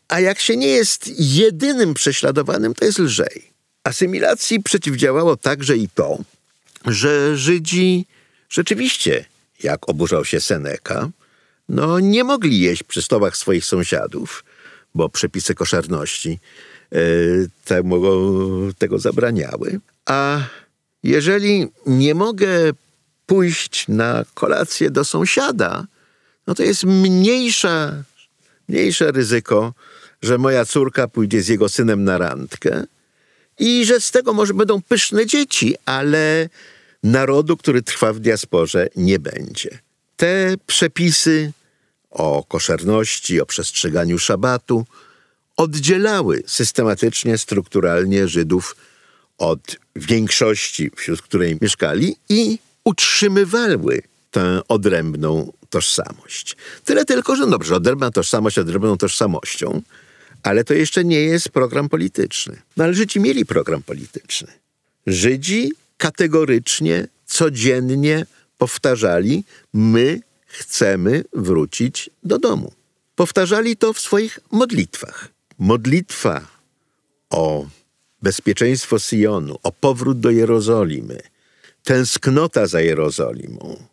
a 0.08 0.20
jak 0.20 0.40
się 0.40 0.58
nie 0.58 0.68
jest 0.68 1.12
jedynym 1.20 1.94
prześladowanym, 1.94 2.74
to 2.74 2.86
jest 2.86 3.00
lżej. 3.00 3.50
Asymilacji 3.84 4.64
przeciwdziałało 4.64 5.38
także 5.38 5.78
i 5.78 5.90
to, 5.90 6.18
że 6.86 7.38
Żydzi 7.38 8.06
rzeczywiście, 8.50 9.26
jak 9.64 9.90
oburzał 9.90 10.26
się 10.26 10.42
Seneca, 10.42 11.10
no 11.70 12.00
nie 12.00 12.24
mogli 12.24 12.60
jeść 12.60 12.84
przy 12.84 13.02
stołach 13.02 13.38
swoich 13.38 13.66
sąsiadów, 13.66 14.44
bo 14.96 15.10
przepisy 15.10 15.56
koszerności 15.56 16.40
e, 16.92 16.98
tego, 17.66 18.22
tego 18.78 19.00
zabraniały. 19.00 19.80
A 20.06 20.40
jeżeli 21.04 21.68
nie 21.86 22.16
mogę 22.16 22.50
pójść 23.26 23.88
na 23.88 24.26
kolację 24.34 24.92
do 24.92 25.06
sąsiada, 25.06 25.86
no 26.48 26.56
to 26.56 26.64
jest 26.64 26.84
mniejsza 26.84 28.04
mniejsze 28.70 29.12
ryzyko, 29.12 29.74
że 30.22 30.38
moja 30.38 30.66
córka 30.66 31.08
pójdzie 31.08 31.42
z 31.42 31.48
jego 31.48 31.70
synem 31.70 32.04
na 32.04 32.18
randkę 32.18 32.84
i 33.60 33.86
że 33.86 34.02
z 34.02 34.12
tego 34.12 34.34
może 34.34 34.54
będą 34.54 34.82
pyszne 34.82 35.26
dzieci, 35.26 35.76
ale 35.86 36.50
narodu, 37.04 37.58
który 37.58 37.82
trwa 37.82 38.14
w 38.14 38.20
diasporze, 38.20 38.88
nie 38.96 39.20
będzie. 39.20 39.80
Te 40.18 40.56
przepisy 40.68 41.52
o 42.10 42.44
koszerności, 42.44 43.42
o 43.42 43.46
przestrzeganiu 43.46 44.20
szabatu 44.20 44.86
oddzielały 45.58 46.44
systematycznie, 46.48 47.38
strukturalnie 47.38 48.28
Żydów 48.28 48.76
od 49.38 49.78
większości, 49.96 50.92
wśród 50.96 51.22
której 51.22 51.58
mieszkali 51.62 52.16
i 52.30 52.60
utrzymywały 52.84 54.02
tę 54.32 54.62
odrębną 54.68 55.54
tożsamość. 55.70 56.56
Tyle 56.86 57.06
tylko, 57.06 57.36
że 57.36 57.48
dobrze, 57.48 57.76
odrębna 57.76 58.12
tożsamość 58.12 58.58
odrębną 58.58 58.98
tożsamością, 58.98 59.82
ale 60.44 60.64
to 60.64 60.74
jeszcze 60.74 61.04
nie 61.04 61.22
jest 61.22 61.50
program 61.50 61.90
polityczny. 61.90 62.62
No 62.78 62.84
ale 62.84 62.94
Żydzi 62.94 63.20
mieli 63.20 63.46
program 63.46 63.84
polityczny. 63.84 64.48
Żydzi 65.08 65.72
kategorycznie, 65.98 67.08
codziennie 67.26 68.26
powtarzali: 68.58 69.44
My 69.74 70.22
chcemy 70.46 71.24
wrócić 71.34 72.10
do 72.24 72.38
domu. 72.38 72.74
Powtarzali 73.16 73.78
to 73.78 73.94
w 73.94 74.00
swoich 74.00 74.40
modlitwach. 74.52 75.28
Modlitwa 75.60 76.48
o 77.30 77.68
bezpieczeństwo 78.22 79.00
Syjonu, 79.00 79.58
o 79.64 79.72
powrót 79.72 80.20
do 80.20 80.30
Jerozolimy, 80.30 81.20
tęsknota 81.84 82.68
za 82.68 82.82
Jerozolimą, 82.82 83.84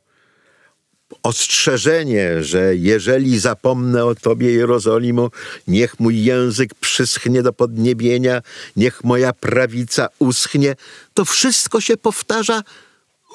ostrzeżenie, 1.22 2.44
że 2.44 2.76
jeżeli 2.76 3.38
zapomnę 3.38 4.04
o 4.04 4.14
Tobie, 4.14 4.52
Jerozolimo, 4.52 5.30
niech 5.68 6.00
mój 6.00 6.24
język 6.24 6.74
przyschnie 6.74 7.42
do 7.42 7.52
podniebienia, 7.52 8.42
niech 8.76 9.04
moja 9.04 9.32
prawica 9.32 10.08
uschnie, 10.18 10.76
to 11.14 11.24
wszystko 11.24 11.80
się 11.80 11.96
powtarza 11.96 12.62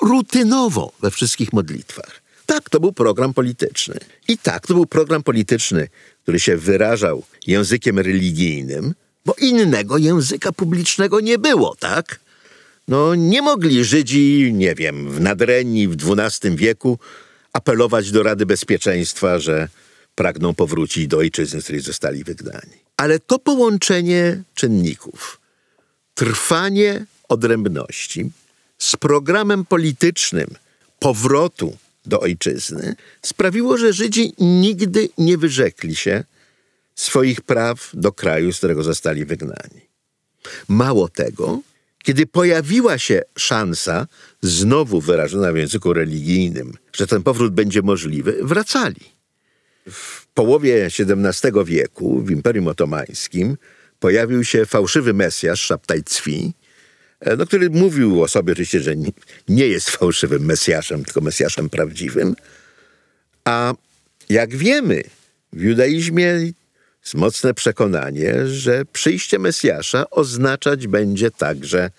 rutynowo 0.01 0.91
we 1.01 1.11
wszystkich 1.11 1.53
modlitwach. 1.53 2.21
Tak, 2.45 2.69
to 2.69 2.79
był 2.79 2.93
program 2.93 3.33
polityczny. 3.33 3.95
I 4.27 4.37
tak, 4.37 4.67
to 4.67 4.73
był 4.73 4.85
program 4.85 5.23
polityczny, 5.23 5.87
który 6.23 6.39
się 6.39 6.57
wyrażał 6.57 7.23
językiem 7.47 7.99
religijnym, 7.99 8.93
bo 9.25 9.33
innego 9.33 9.97
języka 9.97 10.51
publicznego 10.51 11.19
nie 11.19 11.39
było, 11.39 11.75
tak? 11.75 12.19
No, 12.87 13.15
nie 13.15 13.41
mogli 13.41 13.85
Żydzi, 13.85 14.51
nie 14.53 14.75
wiem, 14.75 15.11
w 15.11 15.21
Nadrenii 15.21 15.87
w 15.87 15.95
XII 16.19 16.55
wieku 16.55 16.99
apelować 17.53 18.11
do 18.11 18.23
Rady 18.23 18.45
Bezpieczeństwa, 18.45 19.39
że 19.39 19.67
pragną 20.15 20.53
powrócić 20.53 21.07
do 21.07 21.17
ojczyzny, 21.17 21.61
z 21.61 21.63
której 21.63 21.81
zostali 21.81 22.23
wygnani. 22.23 22.73
Ale 22.97 23.19
to 23.19 23.39
połączenie 23.39 24.43
czynników, 24.53 25.41
trwanie 26.13 27.05
odrębności 27.29 28.31
z 28.77 28.95
programem 28.95 29.65
politycznym 29.65 30.47
powrotu 30.99 31.77
do 32.05 32.19
ojczyzny 32.19 32.95
sprawiło, 33.21 33.77
że 33.77 33.93
Żydzi 33.93 34.33
nigdy 34.39 35.09
nie 35.17 35.37
wyrzekli 35.37 35.95
się 35.95 36.23
swoich 36.95 37.41
praw 37.41 37.89
do 37.93 38.11
kraju, 38.11 38.53
z 38.53 38.57
którego 38.57 38.83
zostali 38.83 39.25
wygnani. 39.25 39.81
Mało 40.67 41.09
tego, 41.09 41.59
kiedy 42.03 42.25
pojawiła 42.25 42.97
się 42.97 43.21
szansa, 43.37 44.07
znowu 44.41 45.01
wyrażona 45.01 45.51
w 45.51 45.57
języku 45.57 45.93
religijnym, 45.93 46.73
że 46.93 47.07
ten 47.07 47.23
powrót 47.23 47.53
będzie 47.53 47.81
możliwy, 47.81 48.39
wracali. 48.41 49.01
W 49.89 50.27
połowie 50.27 50.85
XVII 50.85 51.51
wieku 51.65 52.21
w 52.21 52.31
Imperium 52.31 52.67
Otomańskim 52.67 53.57
pojawił 53.99 54.43
się 54.43 54.65
fałszywy 54.65 55.13
mesjasz 55.13 55.61
Szabtaj 55.61 56.03
Cwi, 56.03 56.53
e, 57.19 57.35
no, 57.35 57.45
który 57.45 57.69
mówił 57.69 58.23
o 58.23 58.27
sobie 58.27 58.51
oczywiście, 58.51 58.79
że 58.79 58.95
nie 59.49 59.67
jest 59.67 59.89
fałszywym 59.89 60.45
mesjaszem, 60.45 61.05
tylko 61.05 61.21
mesjaszem 61.21 61.69
prawdziwym. 61.69 62.35
A 63.45 63.73
jak 64.29 64.55
wiemy, 64.55 65.03
w 65.53 65.61
judaizmie 65.61 66.51
jest 67.03 67.15
mocne 67.15 67.53
przekonanie, 67.53 68.47
że 68.47 68.85
przyjście 68.85 69.39
Mesjasza 69.39 70.09
oznaczać 70.09 70.87
będzie 70.87 71.31
także 71.31 71.91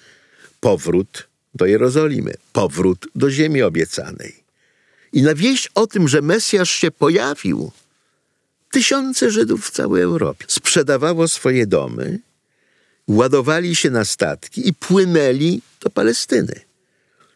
powrót 0.61 1.29
do 1.55 1.67
Jerozolimy, 1.67 2.35
powrót 2.53 3.07
do 3.15 3.31
ziemi 3.31 3.63
obiecanej. 3.63 4.43
I 5.13 5.23
na 5.23 5.35
wieść 5.35 5.71
o 5.75 5.87
tym, 5.87 6.09
że 6.09 6.23
Mesjasz 6.23 6.71
się 6.71 6.91
pojawił, 6.91 7.73
tysiące 8.71 9.31
Żydów 9.31 9.67
w 9.67 9.71
całej 9.71 10.03
Europie 10.03 10.45
sprzedawało 10.49 11.29
swoje 11.29 11.67
domy, 11.67 12.19
ładowali 13.09 13.77
się 13.77 13.91
na 13.91 14.05
statki 14.05 14.69
i 14.69 14.75
płynęli 14.75 15.63
do 15.81 15.91
Palestyny. 15.91 16.61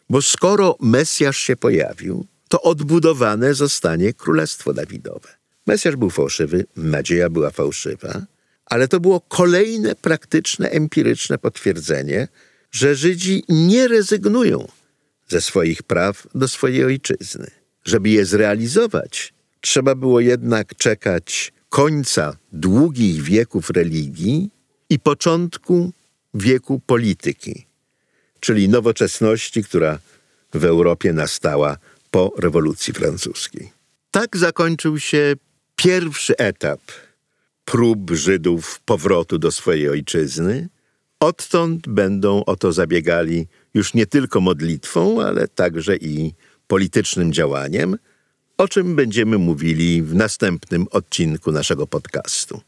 Bo 0.09 0.21
skoro 0.21 0.77
Mesjasz 0.79 1.37
się 1.37 1.55
pojawił, 1.55 2.25
to 2.47 2.61
odbudowane 2.61 3.53
zostanie 3.53 4.13
Królestwo 4.13 4.73
Dawidowe. 4.73 5.36
Mesjasz 5.67 5.95
był 5.95 6.09
fałszywy, 6.09 6.65
nadzieja 6.75 7.29
była 7.29 7.51
fałszywa, 7.51 8.25
ale 8.65 8.87
to 8.87 8.99
było 8.99 9.21
kolejne 9.21 9.95
praktyczne, 9.95 10.69
empiryczne 10.69 11.37
potwierdzenie, 11.37 12.27
że 12.71 12.95
Żydzi 12.95 13.43
nie 13.49 13.87
rezygnują 13.87 14.67
ze 15.27 15.41
swoich 15.41 15.83
praw 15.83 16.27
do 16.35 16.47
swojej 16.47 16.83
ojczyzny. 16.83 17.47
Żeby 17.85 18.09
je 18.09 18.25
zrealizować, 18.25 19.33
trzeba 19.61 19.95
było 19.95 20.19
jednak 20.19 20.75
czekać 20.75 21.53
końca 21.69 22.37
długich 22.53 23.21
wieków 23.23 23.69
religii 23.69 24.49
i 24.89 24.99
początku 24.99 25.91
wieku 26.33 26.81
polityki, 26.85 27.65
czyli 28.39 28.69
nowoczesności, 28.69 29.63
która 29.63 29.99
w 30.53 30.65
Europie 30.65 31.13
nastała 31.13 31.77
po 32.11 32.33
rewolucji 32.37 32.93
francuskiej. 32.93 33.71
Tak 34.11 34.37
zakończył 34.37 34.99
się 34.99 35.35
pierwszy 35.77 36.37
etap 36.37 36.81
prób 37.65 38.11
Żydów 38.11 38.79
powrotu 38.85 39.37
do 39.37 39.51
swojej 39.51 39.89
ojczyzny. 39.89 40.69
Odtąd 41.19 41.87
będą 41.87 42.45
o 42.45 42.55
to 42.55 42.71
zabiegali 42.71 43.47
już 43.73 43.93
nie 43.93 44.05
tylko 44.05 44.41
modlitwą, 44.41 45.21
ale 45.21 45.47
także 45.47 45.95
i 45.97 46.33
politycznym 46.67 47.33
działaniem, 47.33 47.97
o 48.57 48.67
czym 48.67 48.95
będziemy 48.95 49.37
mówili 49.37 50.03
w 50.03 50.15
następnym 50.15 50.87
odcinku 50.91 51.51
naszego 51.51 51.87
podcastu. 51.87 52.61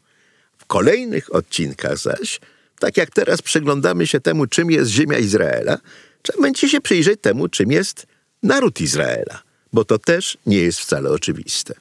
W 0.58 0.66
kolejnych 0.66 1.34
odcinkach 1.34 1.98
zaś, 1.98 2.40
tak 2.78 2.96
jak 2.96 3.10
teraz 3.10 3.42
przyglądamy 3.42 4.06
się 4.06 4.20
temu, 4.20 4.46
czym 4.46 4.70
jest 4.70 4.90
ziemia 4.90 5.18
Izraela, 5.18 5.78
trzeba 6.22 6.42
będzie 6.42 6.68
się 6.68 6.80
przyjrzeć 6.80 7.20
temu, 7.20 7.48
czym 7.48 7.72
jest 7.72 8.06
naród 8.42 8.80
Izraela, 8.80 9.42
bo 9.72 9.84
to 9.84 9.98
też 9.98 10.38
nie 10.46 10.58
jest 10.58 10.80
wcale 10.80 11.10
oczywiste. 11.10 11.74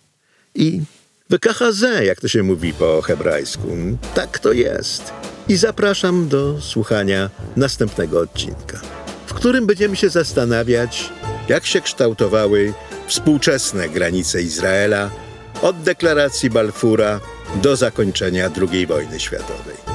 I 0.56 0.82
WKHZ, 1.32 1.84
jak 2.06 2.22
to 2.22 2.28
się 2.28 2.44
mówi 2.44 2.74
po 2.74 3.02
hebrajsku. 3.02 3.68
Tak 4.16 4.40
to 4.40 4.52
jest. 4.52 5.14
I 5.48 5.56
zapraszam 5.56 6.28
do 6.28 6.62
słuchania 6.62 7.30
następnego 7.56 8.20
odcinka, 8.20 8.82
w 9.26 9.34
którym 9.34 9.68
będziemy 9.68 9.96
się 9.96 10.10
zastanawiać, 10.10 11.10
jak 11.50 11.66
się 11.66 11.82
kształtowały 11.82 12.74
współczesne 13.08 13.90
granice 13.90 14.42
Izraela 14.42 15.10
od 15.62 15.82
deklaracji 15.82 16.50
Balfura 16.50 17.20
do 17.62 17.76
zakończenia 17.76 18.52
II 18.72 18.88
wojny 18.88 19.20
światowej. 19.20 19.89